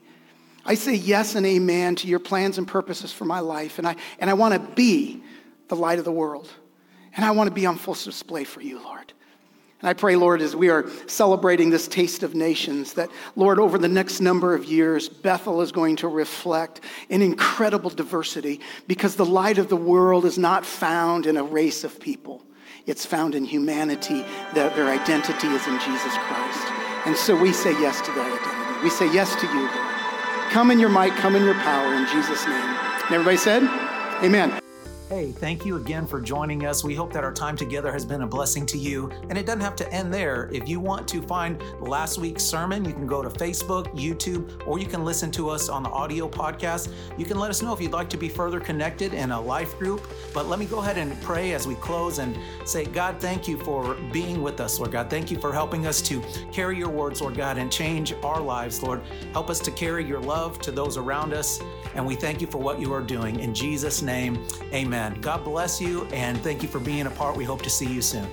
I 0.66 0.74
say 0.74 0.94
yes 0.94 1.34
and 1.34 1.44
amen 1.44 1.96
to 1.96 2.08
your 2.08 2.18
plans 2.18 2.58
and 2.58 2.66
purposes 2.66 3.12
for 3.12 3.24
my 3.24 3.40
life, 3.40 3.78
and 3.78 3.86
I 3.86 3.96
and 4.18 4.30
I 4.30 4.34
want 4.34 4.54
to 4.54 4.60
be 4.74 5.22
the 5.68 5.76
light 5.76 5.98
of 5.98 6.04
the 6.04 6.12
world, 6.12 6.48
and 7.14 7.24
I 7.24 7.32
want 7.32 7.48
to 7.48 7.54
be 7.54 7.66
on 7.66 7.76
full 7.76 7.94
display 7.94 8.44
for 8.44 8.60
you, 8.60 8.82
Lord. 8.82 9.12
And 9.80 9.90
I 9.90 9.92
pray, 9.92 10.16
Lord, 10.16 10.40
as 10.40 10.56
we 10.56 10.70
are 10.70 10.88
celebrating 11.06 11.68
this 11.68 11.86
Taste 11.86 12.22
of 12.22 12.34
Nations, 12.34 12.94
that, 12.94 13.10
Lord, 13.36 13.58
over 13.58 13.76
the 13.76 13.86
next 13.86 14.20
number 14.20 14.54
of 14.54 14.64
years, 14.64 15.10
Bethel 15.10 15.60
is 15.60 15.72
going 15.72 15.96
to 15.96 16.08
reflect 16.08 16.80
an 17.10 17.20
incredible 17.20 17.90
diversity 17.90 18.60
because 18.86 19.16
the 19.16 19.26
light 19.26 19.58
of 19.58 19.68
the 19.68 19.76
world 19.76 20.24
is 20.24 20.38
not 20.38 20.64
found 20.64 21.26
in 21.26 21.36
a 21.36 21.44
race 21.44 21.84
of 21.84 22.00
people. 22.00 22.42
It's 22.86 23.04
found 23.04 23.34
in 23.34 23.44
humanity, 23.44 24.24
that 24.54 24.74
their 24.74 24.88
identity 24.88 25.48
is 25.48 25.66
in 25.66 25.78
Jesus 25.80 26.16
Christ. 26.16 26.66
And 27.04 27.14
so 27.14 27.36
we 27.36 27.52
say 27.52 27.72
yes 27.72 28.00
to 28.00 28.12
that 28.12 28.26
identity. 28.26 28.84
We 28.84 28.88
say 28.88 29.12
yes 29.12 29.36
to 29.36 29.46
you, 29.48 29.66
Lord. 29.66 29.93
Come 30.50 30.70
in 30.70 30.78
your 30.78 30.90
might, 30.90 31.12
come 31.16 31.36
in 31.36 31.44
your 31.44 31.54
power, 31.54 31.94
in 31.94 32.06
Jesus' 32.06 32.46
name. 32.46 32.54
And 32.54 33.12
everybody 33.12 33.36
said, 33.36 33.62
Amen. 34.22 34.63
Hey, 35.10 35.32
thank 35.32 35.66
you 35.66 35.76
again 35.76 36.06
for 36.06 36.18
joining 36.18 36.64
us. 36.64 36.82
We 36.82 36.94
hope 36.94 37.12
that 37.12 37.24
our 37.24 37.32
time 37.32 37.58
together 37.58 37.92
has 37.92 38.06
been 38.06 38.22
a 38.22 38.26
blessing 38.26 38.64
to 38.64 38.78
you. 38.78 39.10
And 39.28 39.36
it 39.36 39.44
doesn't 39.44 39.60
have 39.60 39.76
to 39.76 39.92
end 39.92 40.12
there. 40.12 40.48
If 40.50 40.66
you 40.66 40.80
want 40.80 41.06
to 41.08 41.20
find 41.20 41.62
last 41.78 42.16
week's 42.16 42.42
sermon, 42.42 42.86
you 42.86 42.94
can 42.94 43.06
go 43.06 43.20
to 43.20 43.28
Facebook, 43.28 43.94
YouTube, 43.94 44.66
or 44.66 44.78
you 44.78 44.86
can 44.86 45.04
listen 45.04 45.30
to 45.32 45.50
us 45.50 45.68
on 45.68 45.82
the 45.82 45.90
audio 45.90 46.26
podcast. 46.26 46.90
You 47.18 47.26
can 47.26 47.38
let 47.38 47.50
us 47.50 47.60
know 47.60 47.74
if 47.74 47.82
you'd 47.82 47.92
like 47.92 48.08
to 48.10 48.16
be 48.16 48.30
further 48.30 48.60
connected 48.60 49.12
in 49.12 49.30
a 49.30 49.38
life 49.38 49.78
group. 49.78 50.08
But 50.32 50.46
let 50.46 50.58
me 50.58 50.64
go 50.64 50.78
ahead 50.78 50.96
and 50.96 51.20
pray 51.20 51.52
as 51.52 51.66
we 51.66 51.74
close 51.74 52.18
and 52.18 52.34
say, 52.64 52.86
God, 52.86 53.20
thank 53.20 53.46
you 53.46 53.58
for 53.58 53.96
being 54.10 54.42
with 54.42 54.58
us, 54.58 54.78
Lord 54.78 54.92
God. 54.92 55.10
Thank 55.10 55.30
you 55.30 55.38
for 55.38 55.52
helping 55.52 55.86
us 55.86 56.00
to 56.00 56.22
carry 56.50 56.78
your 56.78 56.88
words, 56.88 57.20
Lord 57.20 57.36
God, 57.36 57.58
and 57.58 57.70
change 57.70 58.14
our 58.22 58.40
lives, 58.40 58.82
Lord. 58.82 59.02
Help 59.32 59.50
us 59.50 59.60
to 59.60 59.70
carry 59.70 60.02
your 60.02 60.20
love 60.20 60.58
to 60.60 60.72
those 60.72 60.96
around 60.96 61.34
us. 61.34 61.60
And 61.94 62.04
we 62.06 62.14
thank 62.14 62.40
you 62.40 62.46
for 62.46 62.58
what 62.58 62.80
you 62.80 62.92
are 62.92 63.02
doing. 63.02 63.40
In 63.40 63.54
Jesus' 63.54 64.02
name, 64.02 64.44
amen. 64.72 65.20
God 65.20 65.44
bless 65.44 65.80
you 65.80 66.06
and 66.06 66.38
thank 66.42 66.62
you 66.62 66.68
for 66.68 66.80
being 66.80 67.06
a 67.06 67.10
part. 67.10 67.36
We 67.36 67.44
hope 67.44 67.62
to 67.62 67.70
see 67.70 67.86
you 67.86 68.02
soon. 68.02 68.28